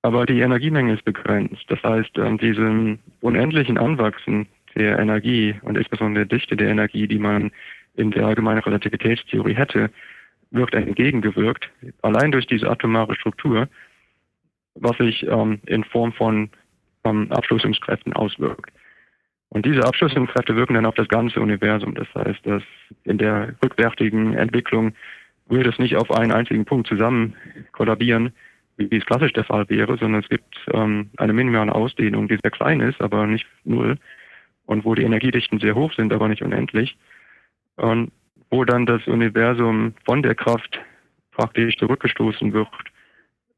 Aber 0.03 0.27
die 0.27 0.41
Energiemenge 0.41 0.95
ist 0.95 1.05
begrenzt. 1.05 1.65
Das 1.69 1.83
heißt, 1.83 2.17
diesem 2.41 2.99
unendlichen 3.21 3.79
Anwachsen 3.79 4.47
der 4.75 4.99
Energie 4.99 5.55
und 5.63 5.77
insbesondere 5.77 6.25
der 6.27 6.39
Dichte 6.39 6.57
der 6.57 6.69
Energie, 6.69 7.09
die 7.09 7.19
man 7.19 7.51
in 7.97 8.13
der 8.13 8.27
allgemeinen 8.27 8.61
Relativitätstheorie 8.61 9.55
hätte, 9.55 9.91
wird 10.51 10.73
entgegengewirkt, 10.73 11.69
allein 12.03 12.33
durch 12.33 12.47
diese 12.47 12.71
atomare 12.71 13.15
Struktur, 13.15 13.69
was 14.75 14.97
sich 14.99 15.27
ähm, 15.27 15.61
in 15.67 15.85
Form 15.85 16.13
von 16.13 16.51
ähm, 17.05 17.31
Abstoßungskräften 17.33 18.13
auswirkt. 18.13 18.71
Und 19.51 19.67
diese 19.67 19.85
Abstoßungskräfte 19.85 20.57
wirken 20.57 20.75
dann 20.75 20.87
auf 20.87 20.95
das 20.95 21.09
ganze 21.09 21.41
Universum. 21.41 21.95
Das 21.95 22.07
heißt, 22.15 22.47
dass 22.47 22.63
in 23.05 23.19
der 23.19 23.55
rückwärtigen 23.63 24.35
Entwicklung 24.35 24.93
würde 25.49 25.71
es 25.71 25.79
nicht 25.79 25.97
auf 25.97 26.11
einen 26.11 26.33
einzigen 26.33 26.65
Punkt 26.67 26.87
zusammen 26.87 27.35
kollabieren, 27.73 28.33
wie 28.79 28.97
es 28.97 29.07
klassisch 29.07 29.33
der 29.33 29.45
Fall 29.45 29.69
wäre, 29.69 29.99
sondern 29.99 30.23
es 30.23 30.29
gibt 30.29 30.57
ähm, 30.73 31.11
eine 31.17 31.33
minimale 31.33 31.75
Ausdehnung, 31.75 32.29
die 32.29 32.39
sehr 32.43 32.51
klein 32.51 32.81
ist, 32.81 33.01
aber 33.01 33.27
nicht 33.27 33.47
null, 33.65 33.99
und 34.67 34.85
wo 34.85 34.95
die 34.95 35.03
Energiedichten 35.03 35.59
sehr 35.61 35.75
hoch 35.75 35.93
sind, 35.95 36.13
aber 36.13 36.29
nicht 36.29 36.43
unendlich, 36.43 36.97
und 37.77 38.13
wo 38.51 38.65
dann 38.65 38.87
das 38.87 39.07
Universum 39.07 39.95
von 40.05 40.23
der 40.23 40.35
Kraft 40.35 40.79
praktisch 41.33 41.77
zurückgestoßen 41.77 42.53
wird 42.53 42.69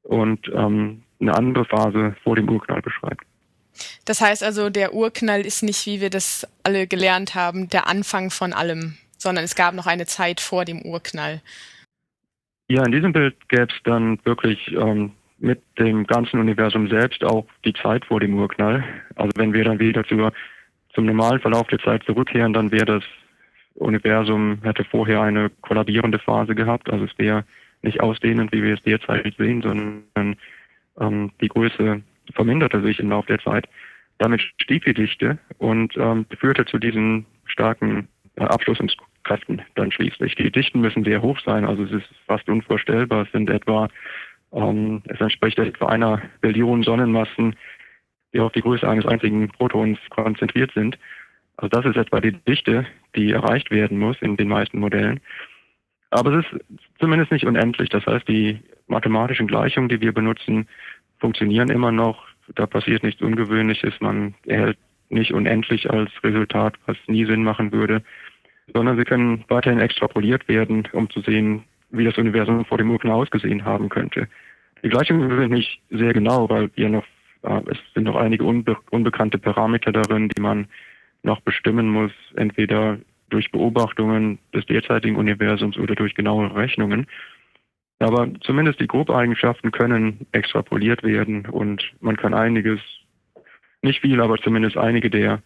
und 0.02 0.50
ähm, 0.54 1.02
eine 1.20 1.34
andere 1.34 1.64
Phase 1.64 2.16
vor 2.22 2.36
dem 2.36 2.48
Urknall 2.48 2.82
beschreibt. 2.82 3.24
Das 4.04 4.20
heißt 4.20 4.42
also, 4.42 4.70
der 4.70 4.94
Urknall 4.94 5.42
ist 5.42 5.62
nicht, 5.62 5.86
wie 5.86 6.00
wir 6.00 6.10
das 6.10 6.46
alle 6.64 6.86
gelernt 6.86 7.34
haben, 7.34 7.68
der 7.68 7.86
Anfang 7.86 8.30
von 8.30 8.52
allem, 8.52 8.96
sondern 9.16 9.44
es 9.44 9.54
gab 9.54 9.74
noch 9.74 9.86
eine 9.86 10.06
Zeit 10.06 10.40
vor 10.40 10.64
dem 10.64 10.82
Urknall. 10.82 11.40
Ja, 12.70 12.84
in 12.84 12.92
diesem 12.92 13.12
Bild 13.12 13.34
gäbe 13.48 13.64
es 13.64 13.82
dann 13.82 14.20
wirklich 14.24 14.70
ähm, 14.76 15.10
mit 15.40 15.60
dem 15.80 16.06
ganzen 16.06 16.38
Universum 16.38 16.88
selbst 16.88 17.24
auch 17.24 17.44
die 17.64 17.72
Zeit 17.72 18.04
vor 18.04 18.20
dem 18.20 18.38
Urknall. 18.38 18.84
Also 19.16 19.32
wenn 19.34 19.52
wir 19.52 19.64
dann 19.64 19.80
wieder 19.80 20.04
zur, 20.04 20.32
zum 20.94 21.04
normalen 21.04 21.40
Verlauf 21.40 21.66
der 21.66 21.80
Zeit 21.80 22.04
zurückkehren, 22.04 22.52
dann 22.52 22.70
wäre 22.70 22.84
das 22.84 23.02
Universum, 23.74 24.60
hätte 24.62 24.84
vorher 24.84 25.20
eine 25.20 25.50
kollabierende 25.62 26.20
Phase 26.20 26.54
gehabt. 26.54 26.88
Also 26.92 27.06
es 27.06 27.18
wäre 27.18 27.44
nicht 27.82 28.00
ausdehnend, 28.00 28.52
wie 28.52 28.62
wir 28.62 28.74
es 28.74 28.82
derzeit 28.84 29.34
sehen, 29.36 29.62
sondern 29.62 30.36
ähm, 31.00 31.32
die 31.40 31.48
Größe 31.48 32.02
verminderte 32.34 32.82
sich 32.82 33.00
im 33.00 33.10
Laufe 33.10 33.26
der 33.26 33.40
Zeit. 33.40 33.68
Damit 34.18 34.42
stieg 34.62 34.84
die 34.84 34.94
Dichte 34.94 35.38
und 35.58 35.96
ähm, 35.96 36.24
führte 36.38 36.64
zu 36.66 36.78
diesen 36.78 37.26
starken 37.46 38.06
äh, 38.36 38.44
Abstoßungskräften 39.30 39.62
dann 39.74 39.92
schließlich. 39.92 40.34
Die 40.34 40.50
Dichten 40.50 40.80
müssen 40.80 41.04
sehr 41.04 41.22
hoch 41.22 41.38
sein, 41.44 41.64
also 41.64 41.84
es 41.84 41.92
ist 41.92 42.08
fast 42.26 42.48
unvorstellbar. 42.48 43.22
Es 43.22 43.32
sind 43.32 43.50
etwa, 43.50 43.88
ähm, 44.52 45.02
es 45.06 45.20
entspricht 45.20 45.58
etwa 45.58 45.86
einer 45.86 46.22
Billion 46.40 46.82
Sonnenmassen, 46.82 47.56
die 48.32 48.40
auf 48.40 48.52
die 48.52 48.62
Größe 48.62 48.88
eines 48.88 49.06
einzigen 49.06 49.48
Protons 49.48 49.98
konzentriert 50.10 50.72
sind. 50.72 50.98
Also 51.56 51.68
das 51.68 51.84
ist 51.86 51.96
etwa 51.96 52.20
die 52.20 52.32
Dichte, 52.32 52.86
die 53.14 53.32
erreicht 53.32 53.70
werden 53.70 53.98
muss 53.98 54.16
in 54.20 54.36
den 54.36 54.48
meisten 54.48 54.78
Modellen. 54.78 55.20
Aber 56.10 56.32
es 56.32 56.44
ist 56.44 56.64
zumindest 56.98 57.30
nicht 57.30 57.44
unendlich. 57.44 57.88
Das 57.90 58.04
heißt, 58.06 58.26
die 58.26 58.58
mathematischen 58.88 59.46
Gleichungen, 59.46 59.88
die 59.88 60.00
wir 60.00 60.12
benutzen, 60.12 60.66
funktionieren 61.18 61.70
immer 61.70 61.92
noch. 61.92 62.26
Da 62.54 62.66
passiert 62.66 63.04
nichts 63.04 63.22
Ungewöhnliches. 63.22 63.94
Man 64.00 64.34
erhält 64.46 64.78
nicht 65.08 65.32
unendlich 65.32 65.90
als 65.90 66.10
Resultat, 66.24 66.74
was 66.86 66.96
nie 67.06 67.26
Sinn 67.26 67.44
machen 67.44 67.72
würde, 67.72 68.02
sondern 68.74 68.96
sie 68.96 69.04
können 69.04 69.44
weiterhin 69.48 69.80
extrapoliert 69.80 70.48
werden, 70.48 70.88
um 70.92 71.08
zu 71.10 71.20
sehen, 71.20 71.64
wie 71.90 72.04
das 72.04 72.18
Universum 72.18 72.64
vor 72.64 72.78
dem 72.78 72.90
Urknall 72.90 73.14
ausgesehen 73.14 73.64
haben 73.64 73.88
könnte. 73.88 74.28
Die 74.82 74.88
Gleichungen 74.88 75.28
sind 75.36 75.52
nicht 75.52 75.80
sehr 75.90 76.12
genau, 76.12 76.48
weil 76.48 76.70
wir 76.74 76.88
noch, 76.88 77.04
äh, 77.42 77.60
es 77.70 77.78
sind 77.94 78.04
noch 78.04 78.16
einige 78.16 78.44
unbe 78.44 78.76
unbekannte 78.90 79.38
Parameter 79.38 79.92
darin, 79.92 80.28
die 80.28 80.40
man 80.40 80.68
noch 81.22 81.40
bestimmen 81.40 81.88
muss, 81.88 82.12
entweder 82.36 82.98
durch 83.28 83.50
Beobachtungen 83.50 84.38
des 84.54 84.66
derzeitigen 84.66 85.16
Universums 85.16 85.76
oder 85.78 85.94
durch 85.94 86.14
genauere 86.14 86.54
Rechnungen. 86.56 87.06
Aber 87.98 88.28
zumindest 88.40 88.80
die 88.80 88.86
Grobeigenschaften 88.86 89.72
können 89.72 90.26
extrapoliert 90.32 91.02
werden 91.02 91.46
und 91.46 91.92
man 92.00 92.16
kann 92.16 92.32
einiges, 92.32 92.80
nicht 93.82 94.00
viel, 94.00 94.20
aber 94.20 94.38
zumindest 94.38 94.76
einige 94.76 95.10
der 95.10 95.42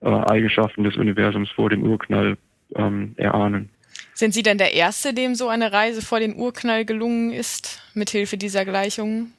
äh, 0.00 0.08
Eigenschaften 0.08 0.84
des 0.84 0.96
Universums 0.96 1.50
vor 1.50 1.70
dem 1.70 1.84
Urknall 1.84 2.36
ähm, 2.76 3.14
erahnen. 3.16 3.70
Sind 4.14 4.34
Sie 4.34 4.42
denn 4.42 4.58
der 4.58 4.74
Erste, 4.74 5.14
dem 5.14 5.34
so 5.34 5.48
eine 5.48 5.72
Reise 5.72 6.02
vor 6.02 6.20
den 6.20 6.36
Urknall 6.36 6.84
gelungen 6.84 7.32
ist, 7.32 7.82
mithilfe 7.94 8.36
dieser 8.36 8.64
Gleichungen? 8.64 9.32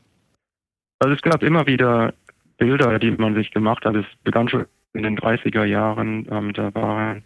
Also 1.00 1.16
es 1.16 1.22
gab 1.22 1.44
immer 1.44 1.68
wieder 1.68 2.14
Bilder, 2.58 2.98
die 3.00 3.12
man 3.12 3.36
sich 3.36 3.52
gemacht 3.52 3.86
hat. 3.86 3.96
Es 3.96 4.06
begann 4.24 4.50
schon 4.50 4.66
in 4.94 5.04
den 5.04 5.18
30er 5.18 5.66
Jahren. 5.66 6.28
Ähm, 6.32 6.54
da, 6.54 6.74
waren, 6.74 7.24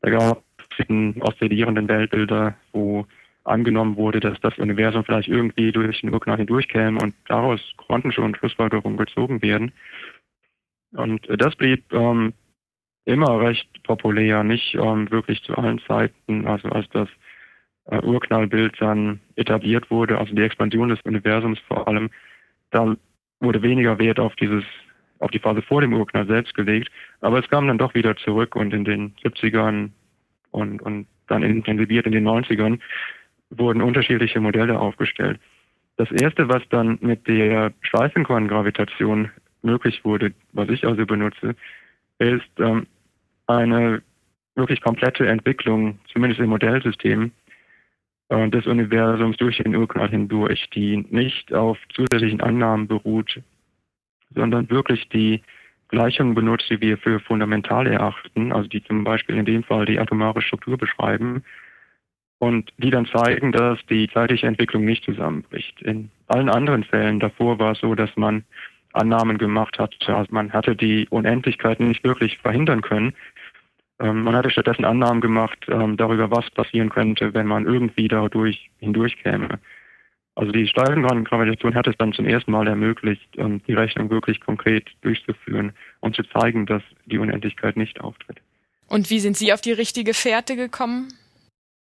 da 0.00 0.10
gab 0.10 0.42
es 0.78 0.86
oszillierenden 1.20 1.88
Weltbilder, 1.88 2.54
wo 2.72 3.06
angenommen 3.44 3.96
wurde, 3.96 4.20
dass 4.20 4.38
das 4.40 4.58
Universum 4.58 5.04
vielleicht 5.04 5.28
irgendwie 5.28 5.72
durch 5.72 6.00
den 6.00 6.12
Urknall 6.12 6.36
hindurchkäme 6.36 7.00
und 7.00 7.14
daraus 7.26 7.60
konnten 7.76 8.12
schon 8.12 8.34
Schlussfolgerungen 8.34 8.98
gezogen 8.98 9.42
werden. 9.42 9.72
Und 10.92 11.26
das 11.28 11.56
blieb 11.56 11.92
ähm, 11.92 12.34
immer 13.08 13.40
recht 13.40 13.66
populär, 13.84 14.44
nicht 14.44 14.74
ähm, 14.74 15.10
wirklich 15.10 15.42
zu 15.42 15.56
allen 15.56 15.80
Zeiten, 15.80 16.46
also 16.46 16.68
als 16.68 16.88
das 16.90 17.08
äh, 17.86 18.00
Urknallbild 18.00 18.76
dann 18.80 19.20
etabliert 19.34 19.90
wurde, 19.90 20.18
also 20.18 20.34
die 20.34 20.42
Expansion 20.42 20.90
des 20.90 21.00
Universums 21.02 21.58
vor 21.66 21.88
allem, 21.88 22.10
da 22.70 22.94
wurde 23.40 23.62
weniger 23.62 23.98
Wert 23.98 24.20
auf 24.20 24.36
dieses, 24.36 24.62
auf 25.20 25.30
die 25.30 25.38
Phase 25.38 25.62
vor 25.62 25.80
dem 25.80 25.94
Urknall 25.94 26.26
selbst 26.26 26.54
gelegt, 26.54 26.90
aber 27.22 27.38
es 27.38 27.48
kam 27.48 27.66
dann 27.66 27.78
doch 27.78 27.94
wieder 27.94 28.14
zurück 28.16 28.54
und 28.54 28.74
in 28.74 28.84
den 28.84 29.14
70ern 29.24 29.90
und, 30.50 30.82
und 30.82 31.06
dann 31.28 31.42
intensiviert 31.42 32.04
in 32.04 32.12
den 32.12 32.28
90ern 32.28 32.78
wurden 33.50 33.80
unterschiedliche 33.80 34.40
Modelle 34.40 34.78
aufgestellt. 34.78 35.40
Das 35.96 36.10
erste, 36.12 36.48
was 36.50 36.62
dann 36.68 36.98
mit 37.00 37.26
der 37.26 37.72
Schleifenkorngravitation 37.80 39.30
möglich 39.62 40.04
wurde, 40.04 40.34
was 40.52 40.68
ich 40.68 40.86
also 40.86 41.06
benutze, 41.06 41.56
ist 42.18 42.50
ähm, 42.58 42.86
eine 43.48 44.02
wirklich 44.54 44.80
komplette 44.80 45.26
Entwicklung, 45.26 45.98
zumindest 46.12 46.40
im 46.40 46.50
Modellsystem, 46.50 47.32
äh, 48.28 48.48
des 48.48 48.66
Universums 48.66 49.36
durch 49.38 49.58
den 49.58 49.74
Urknall 49.74 50.10
hindurch, 50.10 50.68
die 50.70 50.98
nicht 51.10 51.52
auf 51.52 51.78
zusätzlichen 51.94 52.40
Annahmen 52.40 52.86
beruht, 52.86 53.40
sondern 54.34 54.68
wirklich 54.70 55.08
die 55.08 55.42
Gleichungen 55.88 56.34
benutzt, 56.34 56.68
die 56.68 56.80
wir 56.80 56.98
für 56.98 57.18
fundamental 57.20 57.86
erachten, 57.86 58.52
also 58.52 58.68
die 58.68 58.84
zum 58.84 59.04
Beispiel 59.04 59.36
in 59.36 59.46
dem 59.46 59.64
Fall 59.64 59.86
die 59.86 59.98
atomare 59.98 60.42
Struktur 60.42 60.76
beschreiben 60.76 61.42
und 62.38 62.70
die 62.76 62.90
dann 62.90 63.06
zeigen, 63.06 63.52
dass 63.52 63.78
die 63.86 64.08
zeitliche 64.08 64.46
Entwicklung 64.46 64.84
nicht 64.84 65.04
zusammenbricht. 65.04 65.80
In 65.80 66.10
allen 66.26 66.50
anderen 66.50 66.84
Fällen 66.84 67.20
davor 67.20 67.58
war 67.58 67.72
es 67.72 67.80
so, 67.80 67.94
dass 67.94 68.14
man 68.16 68.44
Annahmen 68.92 69.38
gemacht 69.38 69.78
hat. 69.78 69.94
Also 70.06 70.28
man 70.30 70.52
hatte 70.52 70.76
die 70.76 71.08
Unendlichkeit 71.08 71.80
nicht 71.80 72.04
wirklich 72.04 72.38
verhindern 72.38 72.82
können. 72.82 73.14
Ähm, 74.00 74.22
man 74.22 74.36
hatte 74.36 74.50
stattdessen 74.50 74.84
Annahmen 74.84 75.20
gemacht 75.20 75.66
ähm, 75.68 75.96
darüber, 75.96 76.30
was 76.30 76.50
passieren 76.50 76.88
könnte, 76.90 77.34
wenn 77.34 77.46
man 77.46 77.66
irgendwie 77.66 78.08
dadurch 78.08 78.70
hindurchkäme. 78.78 79.58
Also 80.38 80.52
die 80.52 80.68
Steifengravitation 80.68 81.74
hat 81.74 81.88
es 81.88 81.96
dann 81.98 82.12
zum 82.12 82.24
ersten 82.24 82.52
Mal 82.52 82.68
ermöglicht, 82.68 83.28
ähm, 83.38 83.60
die 83.66 83.74
Rechnung 83.74 84.08
wirklich 84.08 84.40
konkret 84.40 84.88
durchzuführen 85.00 85.72
und 85.98 86.14
zu 86.14 86.22
zeigen, 86.22 86.64
dass 86.64 86.82
die 87.06 87.18
Unendlichkeit 87.18 87.76
nicht 87.76 88.00
auftritt. 88.00 88.40
Und 88.88 89.10
wie 89.10 89.18
sind 89.18 89.36
Sie 89.36 89.52
auf 89.52 89.60
die 89.60 89.72
richtige 89.72 90.14
Fährte 90.14 90.54
gekommen? 90.54 91.08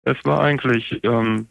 Es 0.06 0.18
war 0.24 0.42
eigentlich, 0.42 1.04
ähm, 1.04 1.48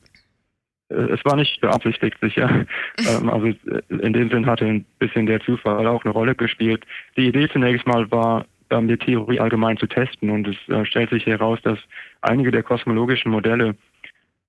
äh, 0.90 0.94
es 0.94 1.24
war 1.24 1.34
nicht 1.34 1.60
beabsichtigt 1.60 2.18
sicher. 2.20 2.66
ähm, 2.98 3.28
also 3.28 3.48
äh, 3.48 3.82
in 3.88 4.12
dem 4.12 4.30
Sinn 4.30 4.46
hatte 4.46 4.64
ein 4.66 4.84
bisschen 5.00 5.26
der 5.26 5.40
Zufall 5.40 5.88
auch 5.88 6.04
eine 6.04 6.12
Rolle 6.12 6.36
gespielt. 6.36 6.84
Die 7.16 7.26
Idee 7.26 7.48
zunächst 7.48 7.84
mal 7.84 8.08
war, 8.12 8.46
ähm, 8.72 8.88
die 8.88 8.96
Theorie 8.96 9.38
allgemein 9.38 9.76
zu 9.76 9.86
testen 9.86 10.30
und 10.30 10.48
es 10.48 10.56
äh, 10.68 10.84
stellt 10.84 11.10
sich 11.10 11.26
heraus, 11.26 11.60
dass 11.62 11.78
einige 12.20 12.50
der 12.50 12.62
kosmologischen 12.62 13.30
Modelle, 13.30 13.76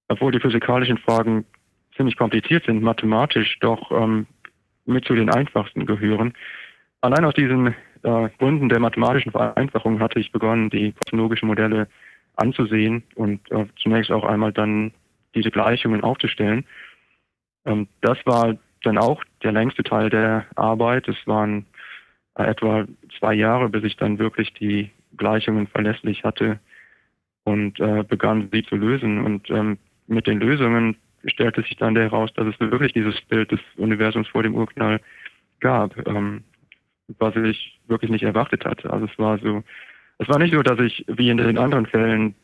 obwohl 0.07 0.31
die 0.31 0.39
physikalischen 0.39 0.97
Fragen 0.97 1.45
ziemlich 1.95 2.17
kompliziert 2.17 2.65
sind, 2.65 2.81
mathematisch 2.81 3.59
doch 3.59 3.91
ähm, 3.91 4.25
mit 4.86 5.05
zu 5.05 5.13
den 5.15 5.29
einfachsten 5.29 5.86
gehören. 5.86 6.33
Allein 7.01 7.25
aus 7.25 7.33
diesen 7.33 7.67
äh, 8.03 8.29
Gründen 8.39 8.69
der 8.69 8.79
mathematischen 8.79 9.31
Vereinfachung 9.31 9.99
hatte 9.99 10.19
ich 10.19 10.31
begonnen, 10.31 10.69
die 10.69 10.93
kosmologischen 10.93 11.47
Modelle 11.47 11.88
anzusehen 12.36 13.03
und 13.15 13.39
äh, 13.51 13.65
zunächst 13.81 14.12
auch 14.12 14.23
einmal 14.23 14.51
dann 14.51 14.91
diese 15.36 15.51
Gleichungen 15.51 16.03
aufzustellen. 16.03 16.65
Ähm, 17.65 17.88
das 18.01 18.17
war 18.25 18.55
dann 18.83 18.97
auch 18.97 19.23
der 19.43 19.51
längste 19.51 19.83
Teil 19.83 20.09
der 20.09 20.45
Arbeit. 20.55 21.07
Es 21.07 21.15
waren 21.25 21.65
etwa 22.36 22.86
zwei 23.19 23.34
Jahre, 23.34 23.69
bis 23.69 23.84
ich 23.84 23.96
dann 23.98 24.19
wirklich 24.19 24.54
die 24.54 24.89
Gleichungen 25.17 25.67
verlässlich 25.67 26.24
hatte 26.24 26.60
und 27.43 27.80
äh, 27.80 28.04
begann 28.04 28.50
sie 28.52 28.63
zu 28.63 28.76
lösen. 28.76 29.24
Und 29.24 29.50
ähm, 29.50 29.78
mit 30.08 30.28
den 30.28 30.39
Lösungen 30.39 30.96
stellte 31.26 31.62
sich 31.62 31.78
dann 31.78 31.96
heraus, 31.96 32.32
dass 32.34 32.48
es 32.48 32.60
wirklich 32.60 32.93
dieses 32.93 33.19
Bild 33.22 33.52
des 33.52 33.60
Universums 33.78 34.28
vor 34.28 34.43
dem 34.43 34.56
Urknall 34.56 35.00
gab, 35.60 35.96
ähm, 36.08 36.43
was 37.19 37.36
ich 37.36 37.80
wirklich 37.88 38.12
nicht 38.12 38.24
erwartet 38.24 38.65
hatte. 38.65 38.91
Also 38.91 39.06
es 39.06 39.19
war 39.19 39.38
so 39.38 39.63
es 40.19 40.30
war 40.30 40.39
nicht 40.39 40.54
so, 40.54 40.62
dass 40.62 40.80
ich 40.80 41.06
wie 41.08 41.30
in 41.30 41.38
den 41.38 41.58
anderen 41.58 41.86
Fällen 41.86 42.36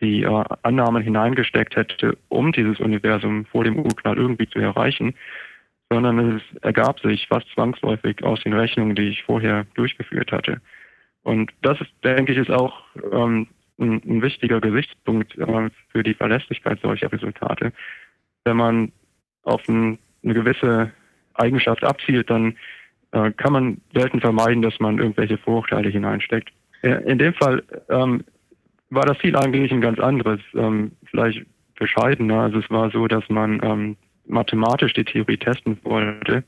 die 0.00 0.22
äh, 0.22 0.44
Annahmen 0.62 1.02
hineingesteckt 1.02 1.76
hätte, 1.76 2.18
um 2.28 2.52
dieses 2.52 2.80
Universum 2.80 3.46
vor 3.46 3.64
dem 3.64 3.78
Urknall 3.78 4.16
irgendwie 4.16 4.48
zu 4.48 4.58
erreichen, 4.58 5.14
sondern 5.94 6.36
es 6.36 6.62
ergab 6.62 6.98
sich 7.00 7.28
fast 7.28 7.48
zwangsläufig 7.54 8.24
aus 8.24 8.42
den 8.42 8.52
Rechnungen, 8.52 8.96
die 8.96 9.10
ich 9.10 9.22
vorher 9.22 9.64
durchgeführt 9.74 10.32
hatte. 10.32 10.60
Und 11.22 11.52
das 11.62 11.80
ist, 11.80 11.90
denke 12.02 12.32
ich, 12.32 12.38
ist 12.38 12.50
auch 12.50 12.82
ähm, 13.12 13.46
ein, 13.78 14.02
ein, 14.04 14.20
wichtiger 14.20 14.60
Gesichtspunkt 14.60 15.38
äh, 15.38 15.70
für 15.90 16.02
die 16.02 16.14
Verlässlichkeit 16.14 16.80
solcher 16.82 17.12
Resultate. 17.12 17.72
Wenn 18.44 18.56
man 18.56 18.92
auf 19.44 19.66
ein, 19.68 19.98
eine 20.24 20.34
gewisse 20.34 20.90
Eigenschaft 21.34 21.84
abzielt, 21.84 22.28
dann 22.28 22.56
äh, 23.12 23.30
kann 23.30 23.52
man 23.52 23.80
selten 23.94 24.20
vermeiden, 24.20 24.62
dass 24.62 24.80
man 24.80 24.98
irgendwelche 24.98 25.38
Vorurteile 25.38 25.88
hineinsteckt. 25.88 26.52
In 26.82 27.18
dem 27.18 27.32
Fall 27.34 27.62
ähm, 27.88 28.24
war 28.90 29.06
das 29.06 29.18
Ziel 29.20 29.36
eigentlich 29.36 29.72
ein 29.72 29.80
ganz 29.80 29.98
anderes, 29.98 30.40
ähm, 30.54 30.92
vielleicht 31.06 31.46
bescheidener. 31.76 32.40
Also 32.40 32.58
es 32.58 32.68
war 32.68 32.90
so, 32.90 33.06
dass 33.06 33.26
man 33.30 33.60
ähm, 33.62 33.96
mathematisch 34.26 34.92
die 34.94 35.04
Theorie 35.04 35.36
testen 35.36 35.78
wollte 35.82 36.44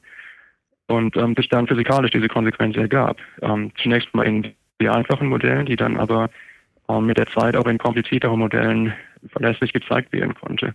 und 0.88 1.16
ähm, 1.16 1.34
sich 1.36 1.48
dann 1.48 1.66
physikalisch 1.66 2.10
diese 2.10 2.28
Konsequenz 2.28 2.76
ergab. 2.76 3.18
Ähm, 3.42 3.72
zunächst 3.82 4.14
mal 4.14 4.24
in 4.24 4.54
die 4.80 4.88
einfachen 4.88 5.28
Modellen, 5.28 5.66
die 5.66 5.76
dann 5.76 5.96
aber 5.96 6.30
ähm, 6.88 7.06
mit 7.06 7.18
der 7.18 7.26
Zeit 7.26 7.56
auch 7.56 7.66
in 7.66 7.78
komplizierteren 7.78 8.38
Modellen 8.38 8.94
verlässlich 9.28 9.72
gezeigt 9.72 10.12
werden 10.12 10.34
konnte. 10.34 10.74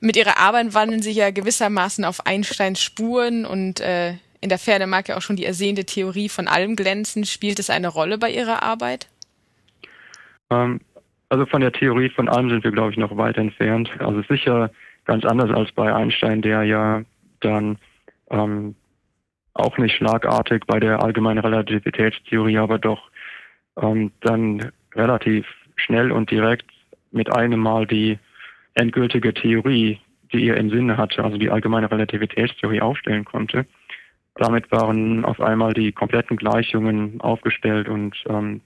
Mit 0.00 0.16
Ihrer 0.16 0.38
Arbeit 0.38 0.74
wandeln 0.74 1.02
Sie 1.02 1.12
ja 1.12 1.30
gewissermaßen 1.30 2.04
auf 2.04 2.26
Einsteins 2.26 2.82
Spuren 2.82 3.44
und 3.44 3.80
äh, 3.80 4.14
in 4.40 4.48
der 4.48 4.58
Ferne 4.58 4.86
mag 4.86 5.08
ja 5.08 5.16
auch 5.16 5.22
schon 5.22 5.36
die 5.36 5.44
ersehnte 5.44 5.84
Theorie 5.84 6.28
von 6.28 6.48
allem 6.48 6.76
glänzen. 6.76 7.24
Spielt 7.24 7.58
es 7.58 7.70
eine 7.70 7.88
Rolle 7.88 8.18
bei 8.18 8.30
Ihrer 8.30 8.62
Arbeit? 8.62 9.08
Ähm, 10.50 10.80
also 11.28 11.46
von 11.46 11.60
der 11.60 11.72
Theorie 11.72 12.10
von 12.10 12.28
allem 12.28 12.50
sind 12.50 12.62
wir, 12.62 12.70
glaube 12.70 12.92
ich, 12.92 12.98
noch 12.98 13.16
weit 13.16 13.36
entfernt. 13.36 13.90
Also 13.98 14.22
sicher 14.28 14.70
ganz 15.06 15.24
anders 15.24 15.50
als 15.50 15.72
bei 15.72 15.92
Einstein, 15.94 16.42
der 16.42 16.64
ja 16.64 17.02
dann 17.40 17.78
ähm, 18.30 18.74
auch 19.54 19.78
nicht 19.78 19.96
schlagartig 19.96 20.64
bei 20.66 20.78
der 20.78 21.02
allgemeinen 21.02 21.38
Relativitätstheorie, 21.38 22.58
aber 22.58 22.78
doch 22.78 23.10
ähm, 23.80 24.12
dann 24.20 24.70
relativ 24.94 25.46
schnell 25.76 26.12
und 26.12 26.30
direkt 26.30 26.66
mit 27.12 27.32
einem 27.34 27.60
Mal 27.60 27.86
die 27.86 28.18
endgültige 28.74 29.32
Theorie, 29.32 29.98
die 30.32 30.48
er 30.48 30.56
im 30.56 30.70
Sinne 30.70 30.96
hatte, 30.96 31.24
also 31.24 31.38
die 31.38 31.50
allgemeine 31.50 31.90
Relativitätstheorie 31.90 32.80
aufstellen 32.80 33.24
konnte. 33.24 33.66
Damit 34.34 34.70
waren 34.70 35.24
auf 35.24 35.40
einmal 35.40 35.72
die 35.72 35.92
kompletten 35.92 36.36
Gleichungen 36.36 37.20
aufgestellt 37.20 37.88
und 37.88 38.16
ähm, 38.28 38.60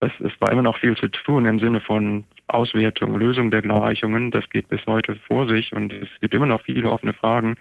es, 0.00 0.12
es 0.20 0.32
war 0.40 0.50
immer 0.50 0.62
noch 0.62 0.78
viel 0.78 0.96
zu 0.96 1.08
tun 1.08 1.44
im 1.44 1.58
Sinne 1.58 1.80
von 1.80 2.24
Auswertung, 2.48 3.18
Lösung 3.18 3.50
der 3.50 3.62
Gleichungen. 3.62 4.30
Das 4.30 4.48
geht 4.50 4.68
bis 4.68 4.84
heute 4.86 5.16
vor 5.26 5.48
sich 5.48 5.72
und 5.72 5.92
es 5.92 6.08
gibt 6.20 6.34
immer 6.34 6.46
noch 6.46 6.62
viele 6.62 6.90
offene 6.90 7.12
Fragen. 7.12 7.56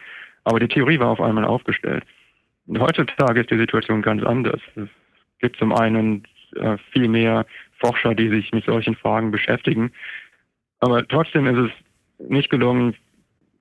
Aber 0.46 0.60
die 0.60 0.68
Theorie 0.68 1.00
war 1.00 1.10
auf 1.10 1.22
einmal 1.22 1.46
aufgestellt. 1.46 2.04
Und 2.68 2.80
heutzutage 2.80 3.42
ist 3.42 3.52
die 3.52 3.58
Situation 3.58 4.02
ganz 4.02 4.24
anders. 4.24 4.62
Es 4.76 4.88
gibt 5.40 5.58
zum 5.58 5.74
einen 5.74 6.24
äh, 6.56 6.78
viel 6.92 7.08
mehr 7.08 7.46
Forscher, 7.78 8.16
die 8.16 8.30
sich 8.30 8.52
mit 8.52 8.66
solchen 8.66 8.96
Fragen 8.96 9.32
beschäftigen. 9.32 9.92
Aber 10.80 11.06
trotzdem 11.08 11.46
ist 11.46 11.58
es 11.58 12.30
nicht 12.30 12.50
gelungen, 12.50 12.96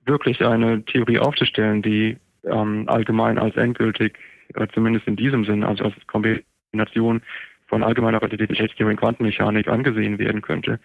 wirklich 0.05 0.43
eine 0.43 0.83
Theorie 0.85 1.19
aufzustellen, 1.19 1.81
die 1.81 2.17
ähm, 2.45 2.85
allgemein 2.87 3.37
als 3.37 3.55
endgültig, 3.57 4.17
äh, 4.55 4.67
zumindest 4.73 5.07
in 5.07 5.17
diesem 5.17 5.43
Sinn, 5.43 5.63
also 5.63 5.83
als 5.85 5.95
Kombination 6.07 7.21
von 7.69 7.83
allgemeiner 7.83 8.21
Relativitätstheorie 8.21 8.91
und 8.91 8.99
Quantenmechanik 8.99 9.67
angesehen 9.67 10.19
werden 10.19 10.41
könnte. 10.41 10.79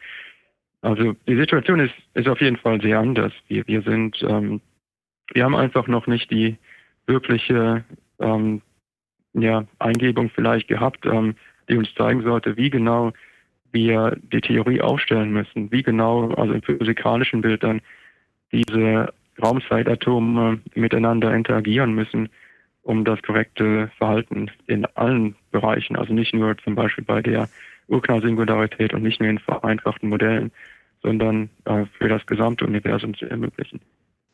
Also 0.82 1.14
die 1.26 1.36
Situation 1.36 1.80
ist, 1.80 1.94
ist 2.12 2.28
auf 2.28 2.40
jeden 2.40 2.58
Fall 2.58 2.80
sehr 2.82 2.98
anders. 2.98 3.32
Wir, 3.48 3.66
wir 3.66 3.82
sind, 3.82 4.22
ähm, 4.22 4.60
wir 5.32 5.44
haben 5.44 5.56
einfach 5.56 5.86
noch 5.86 6.06
nicht 6.06 6.30
die 6.30 6.56
wirkliche 7.06 7.84
ähm, 8.20 8.60
ja, 9.32 9.64
Eingebung 9.78 10.30
vielleicht 10.30 10.68
gehabt, 10.68 11.06
ähm, 11.06 11.34
die 11.68 11.76
uns 11.76 11.92
zeigen 11.94 12.22
sollte, 12.22 12.56
wie 12.58 12.68
genau 12.68 13.12
wir 13.72 14.16
die 14.32 14.42
Theorie 14.42 14.82
aufstellen 14.82 15.32
müssen, 15.32 15.72
wie 15.72 15.82
genau, 15.82 16.30
also 16.34 16.52
im 16.52 16.62
physikalischen 16.62 17.40
Bild 17.40 17.62
dann 17.64 17.80
diese 18.52 19.12
Raumzeitatome 19.42 20.60
miteinander 20.74 21.34
interagieren 21.34 21.94
müssen, 21.94 22.28
um 22.82 23.04
das 23.04 23.20
korrekte 23.22 23.90
Verhalten 23.96 24.50
in 24.66 24.84
allen 24.94 25.34
Bereichen, 25.54 25.96
also 25.96 26.12
nicht 26.12 26.34
nur 26.34 26.58
zum 26.58 26.74
Beispiel 26.74 27.04
bei 27.04 27.22
der 27.22 27.48
Urknallsingularität 27.86 28.92
und 28.92 29.02
nicht 29.02 29.20
nur 29.20 29.30
in 29.30 29.38
vereinfachten 29.38 30.08
Modellen, 30.08 30.50
sondern 31.02 31.48
äh, 31.64 31.84
für 31.96 32.08
das 32.08 32.26
gesamte 32.26 32.66
Universum 32.66 33.14
zu 33.14 33.26
ermöglichen. 33.26 33.80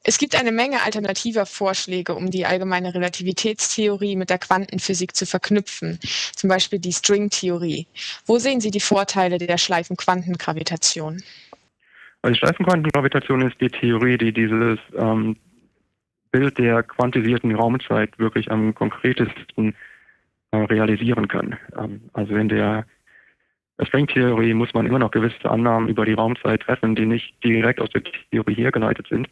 Es 0.02 0.16
gibt 0.16 0.35
eine 0.35 0.50
Menge 0.50 0.83
alternativer 0.83 1.44
Vorschläge, 1.44 2.14
um 2.14 2.30
die 2.30 2.46
allgemeine 2.46 2.94
Relativitätstheorie 2.94 4.16
mit 4.16 4.30
der 4.30 4.38
Quantenphysik 4.38 5.14
zu 5.14 5.26
verknüpfen, 5.26 5.98
zum 6.35 6.48
Beispiel 6.48 6.78
die 6.78 6.92
Stringtheorie. 6.92 7.87
Wo 8.24 8.38
sehen 8.38 8.62
Sie 8.62 8.70
die 8.70 8.80
Vorteile 8.80 9.37
der 9.37 9.59
Schleifenquantengravitation? 9.59 11.22
Also 12.22 12.33
die 12.33 12.38
Schleifenquantengravitation 12.38 13.42
ist 13.42 13.61
die 13.61 13.68
Theorie, 13.68 14.16
die 14.16 14.33
dieses 14.33 14.78
ähm, 14.96 15.37
Bild 16.33 16.56
der 16.56 16.83
quantisierten 16.83 17.54
Raumzeit 17.54 18.18
wirklich 18.18 18.50
am 18.50 18.74
konkretesten 18.74 19.74
realisieren 20.53 21.29
kann. 21.29 21.57
Ähm, 21.77 22.01
also 22.13 22.35
in 22.35 22.49
der 22.49 22.85
Stringtheorie 23.83 24.55
muss 24.55 24.75
man 24.75 24.87
immer 24.87 24.99
noch 24.99 25.11
gewisse 25.11 25.51
Annahmen 25.51 25.89
über 25.89 26.05
die 26.05 26.13
Raumzeit 26.13 26.61
treffen, 26.63 26.97
die 26.97 27.07
nicht 27.07 27.35
direkt 27.43 27.81
aus 27.81 27.91
der 27.91 28.03
Theorie 28.31 28.55
hergeleitet 28.55 29.07
sind. 29.09 29.29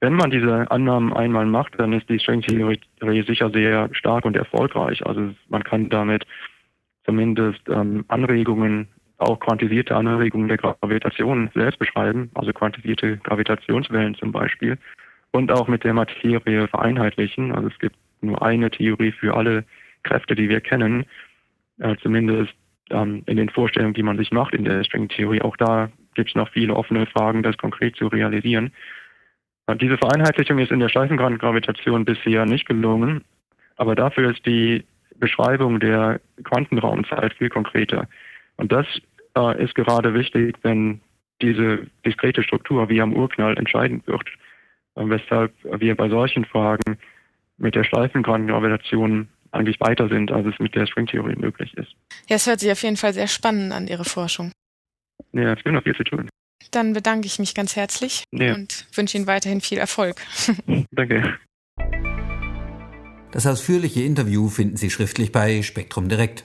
Wenn 0.00 0.12
man 0.12 0.30
diese 0.30 0.70
Annahmen 0.70 1.12
einmal 1.14 1.46
macht, 1.46 1.78
dann 1.78 1.94
ist 1.94 2.08
die 2.08 2.18
Stringtheorie 2.18 2.78
sicher 3.26 3.50
sehr 3.50 3.88
stark 3.92 4.26
und 4.26 4.36
erfolgreich. 4.36 5.06
Also 5.06 5.30
man 5.48 5.64
kann 5.64 5.88
damit 5.88 6.26
zumindest 7.04 7.62
ähm, 7.68 8.04
Anregungen, 8.08 8.88
auch 9.18 9.40
quantisierte 9.40 9.96
Anregungen 9.96 10.48
der 10.48 10.58
Gravitation 10.58 11.48
selbst 11.54 11.78
beschreiben, 11.78 12.30
also 12.34 12.52
quantisierte 12.52 13.16
Gravitationswellen 13.18 14.14
zum 14.16 14.32
Beispiel, 14.32 14.76
und 15.30 15.50
auch 15.50 15.68
mit 15.68 15.84
der 15.84 15.94
Materie 15.94 16.68
vereinheitlichen. 16.68 17.52
Also 17.52 17.68
es 17.68 17.78
gibt 17.78 17.96
nur 18.20 18.42
eine 18.42 18.70
Theorie 18.70 19.12
für 19.12 19.34
alle 19.34 19.64
Kräfte, 20.06 20.34
die 20.34 20.48
wir 20.48 20.60
kennen, 20.60 21.04
äh, 21.78 21.96
zumindest 22.02 22.54
ähm, 22.90 23.22
in 23.26 23.36
den 23.36 23.50
Vorstellungen, 23.50 23.94
die 23.94 24.02
man 24.02 24.16
sich 24.16 24.30
macht 24.30 24.54
in 24.54 24.64
der 24.64 24.84
Stringtheorie. 24.84 25.42
Auch 25.42 25.56
da 25.56 25.90
gibt 26.14 26.30
es 26.30 26.34
noch 26.34 26.50
viele 26.50 26.74
offene 26.74 27.06
Fragen, 27.06 27.42
das 27.42 27.56
konkret 27.58 27.96
zu 27.96 28.06
realisieren. 28.06 28.72
Diese 29.80 29.98
Vereinheitlichung 29.98 30.60
ist 30.60 30.70
in 30.70 30.78
der 30.78 30.88
Schleifengravitation 30.88 32.04
bisher 32.04 32.46
nicht 32.46 32.66
gelungen, 32.66 33.24
aber 33.76 33.96
dafür 33.96 34.30
ist 34.30 34.46
die 34.46 34.84
Beschreibung 35.18 35.80
der 35.80 36.20
Quantenraumzeit 36.44 37.34
viel 37.34 37.48
konkreter. 37.48 38.08
Und 38.56 38.70
das 38.70 38.86
äh, 39.36 39.62
ist 39.62 39.74
gerade 39.74 40.14
wichtig, 40.14 40.56
wenn 40.62 41.00
diese 41.42 41.86
diskrete 42.04 42.42
Struktur 42.42 42.88
wie 42.88 43.00
am 43.00 43.12
Urknall 43.12 43.56
entscheidend 43.58 44.06
wird, 44.06 44.28
äh, 44.94 45.02
weshalb 45.04 45.52
wir 45.64 45.94
bei 45.96 46.08
solchen 46.08 46.44
Fragen 46.44 46.96
mit 47.58 47.74
der 47.74 47.84
Schleifengravitation 47.84 49.28
eigentlich 49.52 49.80
weiter 49.80 50.08
sind, 50.08 50.30
als 50.30 50.46
es 50.46 50.58
mit 50.58 50.74
der 50.74 50.86
Stringtheorie 50.86 51.36
möglich 51.36 51.74
ist. 51.74 51.92
Ja, 52.28 52.36
es 52.36 52.46
hört 52.46 52.60
sich 52.60 52.70
auf 52.70 52.82
jeden 52.82 52.96
Fall 52.96 53.12
sehr 53.12 53.28
spannend 53.28 53.72
an, 53.72 53.86
Ihre 53.86 54.04
Forschung. 54.04 54.52
Ja, 55.32 55.52
es 55.52 55.62
gibt 55.62 55.74
noch 55.74 55.82
viel 55.82 55.96
zu 55.96 56.04
tun. 56.04 56.28
Dann 56.70 56.92
bedanke 56.92 57.26
ich 57.26 57.38
mich 57.38 57.54
ganz 57.54 57.76
herzlich 57.76 58.24
ja. 58.32 58.54
und 58.54 58.86
wünsche 58.94 59.16
Ihnen 59.16 59.26
weiterhin 59.26 59.60
viel 59.60 59.78
Erfolg. 59.78 60.20
Danke. 60.90 61.38
Das 63.32 63.46
ausführliche 63.46 64.02
Interview 64.02 64.48
finden 64.48 64.76
Sie 64.76 64.90
schriftlich 64.90 65.32
bei 65.32 65.62
Spektrum 65.62 66.08
Direkt. 66.08 66.44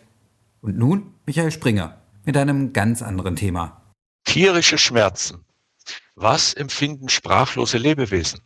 Und 0.62 0.78
nun 0.78 1.14
Michael 1.26 1.52
Springer 1.52 2.02
mit 2.26 2.38
einem 2.38 2.74
ganz 2.74 3.02
anderen 3.02 3.36
Thema. 3.36 3.94
Tierische 4.26 4.78
Schmerzen. 4.78 5.46
Was 6.16 6.54
empfinden 6.54 7.10
sprachlose 7.10 7.78
Lebewesen? 7.78 8.42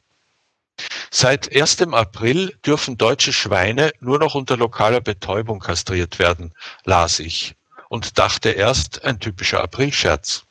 Seit 1.18 1.56
1. 1.56 1.82
April 1.94 2.58
dürfen 2.66 2.98
deutsche 2.98 3.32
Schweine 3.32 3.94
nur 4.02 4.20
noch 4.20 4.36
unter 4.36 4.58
lokaler 4.58 5.00
Betäubung 5.00 5.60
kastriert 5.60 6.20
werden, 6.20 6.54
las 6.84 7.20
ich 7.20 7.56
und 7.88 8.20
dachte 8.20 8.50
erst 8.50 9.06
ein 9.06 9.22
typischer 9.22 9.64
Aprilscherz. 9.64 10.44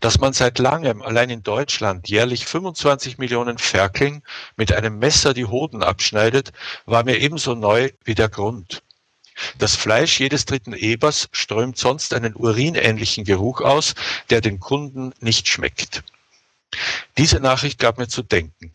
Dass 0.00 0.18
man 0.18 0.32
seit 0.32 0.58
langem 0.58 1.02
allein 1.02 1.28
in 1.28 1.42
Deutschland 1.42 2.08
jährlich 2.08 2.46
25 2.46 3.18
Millionen 3.18 3.58
Ferkeln 3.58 4.22
mit 4.56 4.72
einem 4.72 4.98
Messer 4.98 5.34
die 5.34 5.44
Hoden 5.44 5.82
abschneidet, 5.82 6.54
war 6.86 7.04
mir 7.04 7.18
ebenso 7.18 7.54
neu 7.54 7.90
wie 8.04 8.14
der 8.14 8.30
Grund. 8.30 8.82
Das 9.58 9.76
Fleisch 9.76 10.18
jedes 10.18 10.46
dritten 10.46 10.72
Ebers 10.72 11.28
strömt 11.30 11.76
sonst 11.76 12.14
einen 12.14 12.34
urinähnlichen 12.34 13.24
Geruch 13.24 13.60
aus, 13.60 13.94
der 14.30 14.40
den 14.40 14.60
Kunden 14.60 15.12
nicht 15.20 15.46
schmeckt. 15.46 16.02
Diese 17.18 17.38
Nachricht 17.38 17.78
gab 17.78 17.98
mir 17.98 18.08
zu 18.08 18.22
denken. 18.22 18.72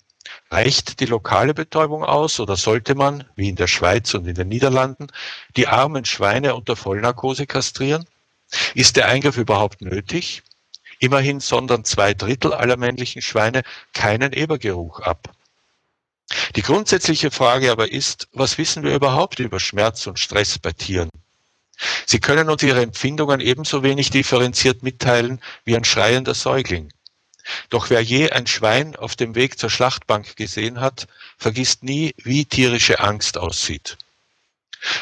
Reicht 0.52 1.00
die 1.00 1.06
lokale 1.06 1.54
Betäubung 1.54 2.04
aus 2.04 2.40
oder 2.40 2.56
sollte 2.56 2.96
man, 2.96 3.24
wie 3.36 3.50
in 3.50 3.56
der 3.56 3.68
Schweiz 3.68 4.14
und 4.16 4.28
in 4.28 4.34
den 4.34 4.48
Niederlanden, 4.48 5.08
die 5.56 5.68
armen 5.68 6.06
Schweine 6.06 6.56
unter 6.56 6.76
Vollnarkose 6.76 7.46
kastrieren? 7.46 8.06
Ist 8.74 8.96
der 8.96 9.08
Eingriff 9.08 9.38
überhaupt 9.38 9.82
nötig? 9.82 10.42
Immerhin 11.00 11.40
sondern 11.40 11.86
zwei 11.86 12.14
Drittel 12.14 12.54
aller 12.54 12.78
männlichen 12.78 13.22
Schweine 13.22 13.62
keinen 13.94 14.34
Ebergeruch 14.34 15.02
ab. 15.02 15.32
Die 16.56 16.62
grundsätzliche 16.64 17.32
Frage 17.32 17.72
aber 17.72 17.92
ist, 17.92 18.28
was 18.34 18.58
wissen 18.58 18.84
wir 18.84 18.94
überhaupt 18.94 19.40
über 19.40 19.60
Schmerz 19.60 20.08
und 20.08 20.20
Stress 20.20 20.58
bei 20.58 20.72
Tieren? 20.72 21.10
Sie 22.06 22.20
können 22.20 22.50
uns 22.50 22.62
ihre 22.64 22.82
Empfindungen 22.82 23.40
ebenso 23.40 23.84
wenig 23.84 24.10
differenziert 24.10 24.84
mitteilen 24.84 25.42
wie 25.64 25.76
ein 25.76 25.86
schreiender 25.86 26.34
Säugling. 26.34 26.92
Doch 27.70 27.90
wer 27.90 28.02
je 28.02 28.30
ein 28.32 28.48
Schwein 28.48 28.96
auf 28.96 29.16
dem 29.16 29.36
Weg 29.36 29.60
zur 29.60 29.70
Schlachtbank 29.70 30.36
gesehen 30.36 30.80
hat, 30.80 31.08
vergisst 31.38 31.84
nie, 31.84 32.14
wie 32.18 32.46
tierische 32.46 33.00
Angst 33.00 33.38
aussieht. 33.38 33.98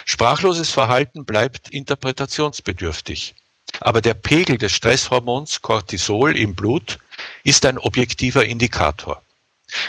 Sprachloses 0.06 0.72
Verhalten 0.72 1.26
bleibt 1.26 1.70
interpretationsbedürftig. 1.70 3.36
Aber 3.80 4.02
der 4.02 4.14
Pegel 4.14 4.58
des 4.58 4.72
Stresshormons 4.72 5.62
Cortisol 5.62 6.36
im 6.36 6.56
Blut 6.56 7.00
ist 7.44 7.66
ein 7.66 7.78
objektiver 7.78 8.46
Indikator. 8.46 9.22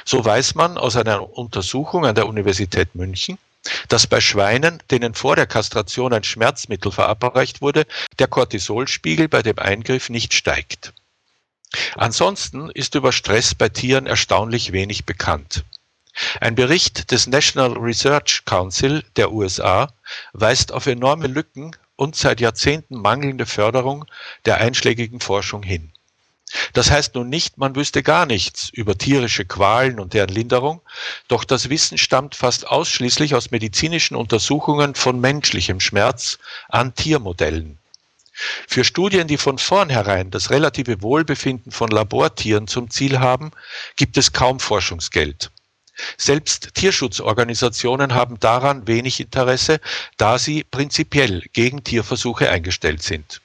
So 0.04 0.24
weiß 0.24 0.56
man 0.56 0.76
aus 0.76 0.96
einer 0.96 1.36
Untersuchung 1.38 2.04
an 2.04 2.14
der 2.14 2.26
Universität 2.26 2.94
München, 2.94 3.38
dass 3.88 4.06
bei 4.06 4.20
Schweinen, 4.20 4.82
denen 4.90 5.14
vor 5.14 5.36
der 5.36 5.46
Kastration 5.46 6.12
ein 6.12 6.24
Schmerzmittel 6.24 6.90
verabreicht 6.90 7.60
wurde, 7.60 7.86
der 8.18 8.26
Cortisolspiegel 8.26 9.28
bei 9.28 9.42
dem 9.42 9.58
Eingriff 9.58 10.10
nicht 10.10 10.34
steigt. 10.34 10.92
Ansonsten 11.96 12.70
ist 12.70 12.94
über 12.94 13.12
Stress 13.12 13.54
bei 13.54 13.68
Tieren 13.68 14.06
erstaunlich 14.06 14.72
wenig 14.72 15.04
bekannt. 15.04 15.64
Ein 16.40 16.54
Bericht 16.54 17.10
des 17.10 17.26
National 17.26 17.72
Research 17.74 18.44
Council 18.44 19.04
der 19.16 19.32
USA 19.32 19.92
weist 20.32 20.72
auf 20.72 20.86
enorme 20.86 21.26
Lücken 21.26 21.76
und 21.96 22.16
seit 22.16 22.40
Jahrzehnten 22.40 22.96
mangelnde 22.96 23.46
Förderung 23.46 24.04
der 24.44 24.58
einschlägigen 24.58 25.20
Forschung 25.20 25.62
hin. 25.62 25.92
Das 26.72 26.90
heißt 26.90 27.14
nun 27.14 27.28
nicht, 27.28 27.58
man 27.58 27.76
wüsste 27.76 28.02
gar 28.02 28.24
nichts 28.24 28.70
über 28.70 28.96
tierische 28.96 29.44
Qualen 29.44 30.00
und 30.00 30.14
deren 30.14 30.30
Linderung, 30.30 30.80
doch 31.28 31.44
das 31.44 31.68
Wissen 31.68 31.98
stammt 31.98 32.34
fast 32.34 32.66
ausschließlich 32.66 33.34
aus 33.34 33.50
medizinischen 33.50 34.16
Untersuchungen 34.16 34.94
von 34.94 35.20
menschlichem 35.20 35.80
Schmerz 35.80 36.38
an 36.68 36.94
Tiermodellen. 36.94 37.78
Für 38.66 38.84
Studien, 38.84 39.26
die 39.26 39.36
von 39.36 39.58
vornherein 39.58 40.30
das 40.30 40.50
relative 40.50 41.02
Wohlbefinden 41.02 41.72
von 41.72 41.90
Labortieren 41.90 42.68
zum 42.68 42.90
Ziel 42.90 43.18
haben, 43.18 43.50
gibt 43.96 44.16
es 44.16 44.32
kaum 44.32 44.60
Forschungsgeld. 44.60 45.50
Selbst 46.16 46.74
Tierschutzorganisationen 46.74 48.14
haben 48.14 48.38
daran 48.38 48.86
wenig 48.86 49.18
Interesse, 49.18 49.80
da 50.16 50.38
sie 50.38 50.62
prinzipiell 50.62 51.42
gegen 51.52 51.82
Tierversuche 51.82 52.48
eingestellt 52.50 53.02
sind. 53.02 53.40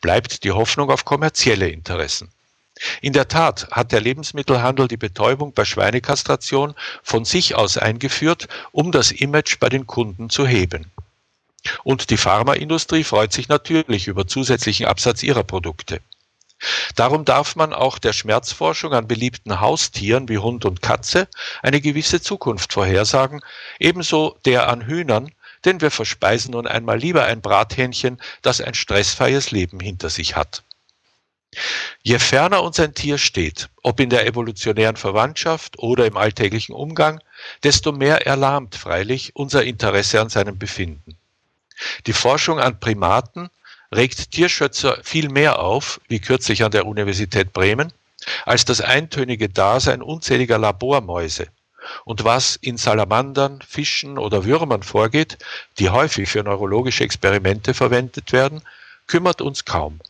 Bleibt 0.00 0.44
die 0.44 0.52
Hoffnung 0.52 0.90
auf 0.90 1.04
kommerzielle 1.04 1.68
Interessen. 1.68 2.30
In 3.02 3.12
der 3.12 3.28
Tat 3.28 3.68
hat 3.72 3.92
der 3.92 4.00
Lebensmittelhandel 4.00 4.88
die 4.88 4.96
Betäubung 4.96 5.52
bei 5.52 5.64
Schweinekastration 5.64 6.74
von 7.02 7.24
sich 7.24 7.54
aus 7.54 7.76
eingeführt, 7.76 8.48
um 8.72 8.92
das 8.92 9.10
Image 9.10 9.58
bei 9.58 9.68
den 9.68 9.86
Kunden 9.86 10.30
zu 10.30 10.46
heben. 10.46 10.90
Und 11.84 12.10
die 12.10 12.16
Pharmaindustrie 12.16 13.04
freut 13.04 13.32
sich 13.32 13.48
natürlich 13.48 14.06
über 14.06 14.26
zusätzlichen 14.26 14.86
Absatz 14.86 15.22
ihrer 15.22 15.44
Produkte. 15.44 16.00
Darum 16.94 17.24
darf 17.24 17.56
man 17.56 17.72
auch 17.72 17.98
der 17.98 18.12
Schmerzforschung 18.12 18.92
an 18.92 19.08
beliebten 19.08 19.60
Haustieren 19.60 20.28
wie 20.28 20.38
Hund 20.38 20.64
und 20.66 20.82
Katze 20.82 21.26
eine 21.62 21.80
gewisse 21.80 22.20
Zukunft 22.20 22.72
vorhersagen, 22.74 23.40
ebenso 23.78 24.36
der 24.44 24.68
an 24.68 24.86
Hühnern, 24.86 25.32
denn 25.64 25.80
wir 25.80 25.90
verspeisen 25.90 26.52
nun 26.52 26.66
einmal 26.66 26.98
lieber 26.98 27.24
ein 27.24 27.40
Brathähnchen, 27.40 28.20
das 28.42 28.60
ein 28.60 28.74
stressfreies 28.74 29.50
Leben 29.50 29.80
hinter 29.80 30.10
sich 30.10 30.36
hat. 30.36 30.62
Je 32.02 32.18
ferner 32.18 32.62
uns 32.62 32.78
ein 32.78 32.94
Tier 32.94 33.18
steht, 33.18 33.70
ob 33.82 33.98
in 33.98 34.10
der 34.10 34.26
evolutionären 34.26 34.96
Verwandtschaft 34.96 35.78
oder 35.78 36.06
im 36.06 36.16
alltäglichen 36.16 36.74
Umgang, 36.74 37.20
desto 37.64 37.92
mehr 37.92 38.26
erlahmt 38.26 38.76
freilich 38.76 39.34
unser 39.34 39.64
Interesse 39.64 40.20
an 40.20 40.28
seinem 40.28 40.58
Befinden. 40.58 41.16
Die 42.06 42.12
Forschung 42.12 42.58
an 42.58 42.80
Primaten 42.80 43.50
regt 43.92 44.30
Tierschützer 44.32 44.98
viel 45.02 45.28
mehr 45.28 45.58
auf, 45.58 46.00
wie 46.08 46.20
kürzlich 46.20 46.64
an 46.64 46.70
der 46.70 46.86
Universität 46.86 47.52
Bremen, 47.52 47.92
als 48.44 48.64
das 48.64 48.80
eintönige 48.80 49.48
Dasein 49.48 50.02
unzähliger 50.02 50.58
Labormäuse. 50.58 51.48
Und 52.04 52.24
was 52.24 52.56
in 52.56 52.76
Salamandern, 52.76 53.60
Fischen 53.66 54.18
oder 54.18 54.44
Würmern 54.44 54.82
vorgeht, 54.82 55.38
die 55.78 55.90
häufig 55.90 56.28
für 56.28 56.42
neurologische 56.42 57.04
Experimente 57.04 57.74
verwendet 57.74 58.32
werden, 58.32 58.62
kümmert 59.06 59.40
uns 59.40 59.64
kaum. 59.64 60.00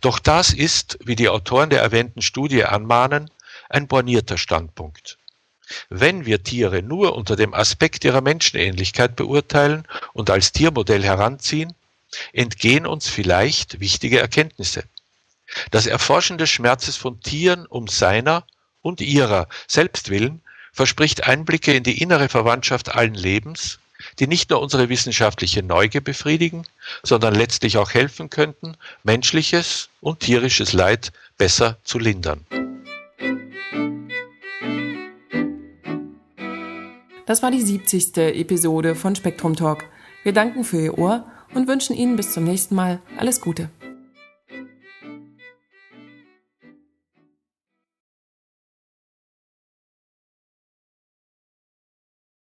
Doch 0.00 0.18
das 0.18 0.52
ist, 0.52 0.98
wie 1.04 1.16
die 1.16 1.28
Autoren 1.28 1.70
der 1.70 1.82
erwähnten 1.82 2.22
Studie 2.22 2.64
anmahnen, 2.64 3.30
ein 3.68 3.86
bornierter 3.86 4.38
Standpunkt. 4.38 5.18
Wenn 5.88 6.26
wir 6.26 6.42
Tiere 6.42 6.82
nur 6.82 7.14
unter 7.14 7.36
dem 7.36 7.54
Aspekt 7.54 8.04
ihrer 8.04 8.20
Menschenähnlichkeit 8.20 9.16
beurteilen 9.16 9.86
und 10.12 10.30
als 10.30 10.52
Tiermodell 10.52 11.02
heranziehen, 11.02 11.74
entgehen 12.32 12.86
uns 12.86 13.08
vielleicht 13.08 13.80
wichtige 13.80 14.18
Erkenntnisse. 14.18 14.84
Das 15.70 15.86
Erforschen 15.86 16.38
des 16.38 16.50
Schmerzes 16.50 16.96
von 16.96 17.20
Tieren 17.20 17.66
um 17.66 17.88
seiner 17.88 18.44
und 18.80 19.00
ihrer 19.00 19.48
selbst 19.66 20.10
willen 20.10 20.40
verspricht 20.72 21.26
Einblicke 21.26 21.74
in 21.74 21.82
die 21.82 22.00
innere 22.02 22.28
Verwandtschaft 22.28 22.94
allen 22.94 23.14
Lebens, 23.14 23.78
die 24.18 24.26
nicht 24.26 24.50
nur 24.50 24.60
unsere 24.60 24.88
wissenschaftliche 24.88 25.62
Neugier 25.62 26.00
befriedigen, 26.00 26.66
sondern 27.02 27.34
letztlich 27.34 27.76
auch 27.76 27.92
helfen 27.92 28.30
könnten, 28.30 28.76
menschliches 29.04 29.88
und 30.00 30.20
tierisches 30.20 30.72
Leid 30.72 31.12
besser 31.38 31.78
zu 31.84 31.98
lindern. 31.98 32.44
Das 37.26 37.42
war 37.42 37.52
die 37.52 37.62
70. 37.62 38.16
Episode 38.16 38.94
von 38.94 39.14
Spektrum 39.14 39.54
Talk. 39.54 39.84
Wir 40.24 40.32
danken 40.32 40.64
für 40.64 40.80
Ihr 40.80 40.98
Ohr 40.98 41.24
und 41.54 41.68
wünschen 41.68 41.94
Ihnen 41.94 42.16
bis 42.16 42.32
zum 42.32 42.44
nächsten 42.44 42.74
Mal 42.74 43.00
alles 43.16 43.40
Gute. 43.40 43.70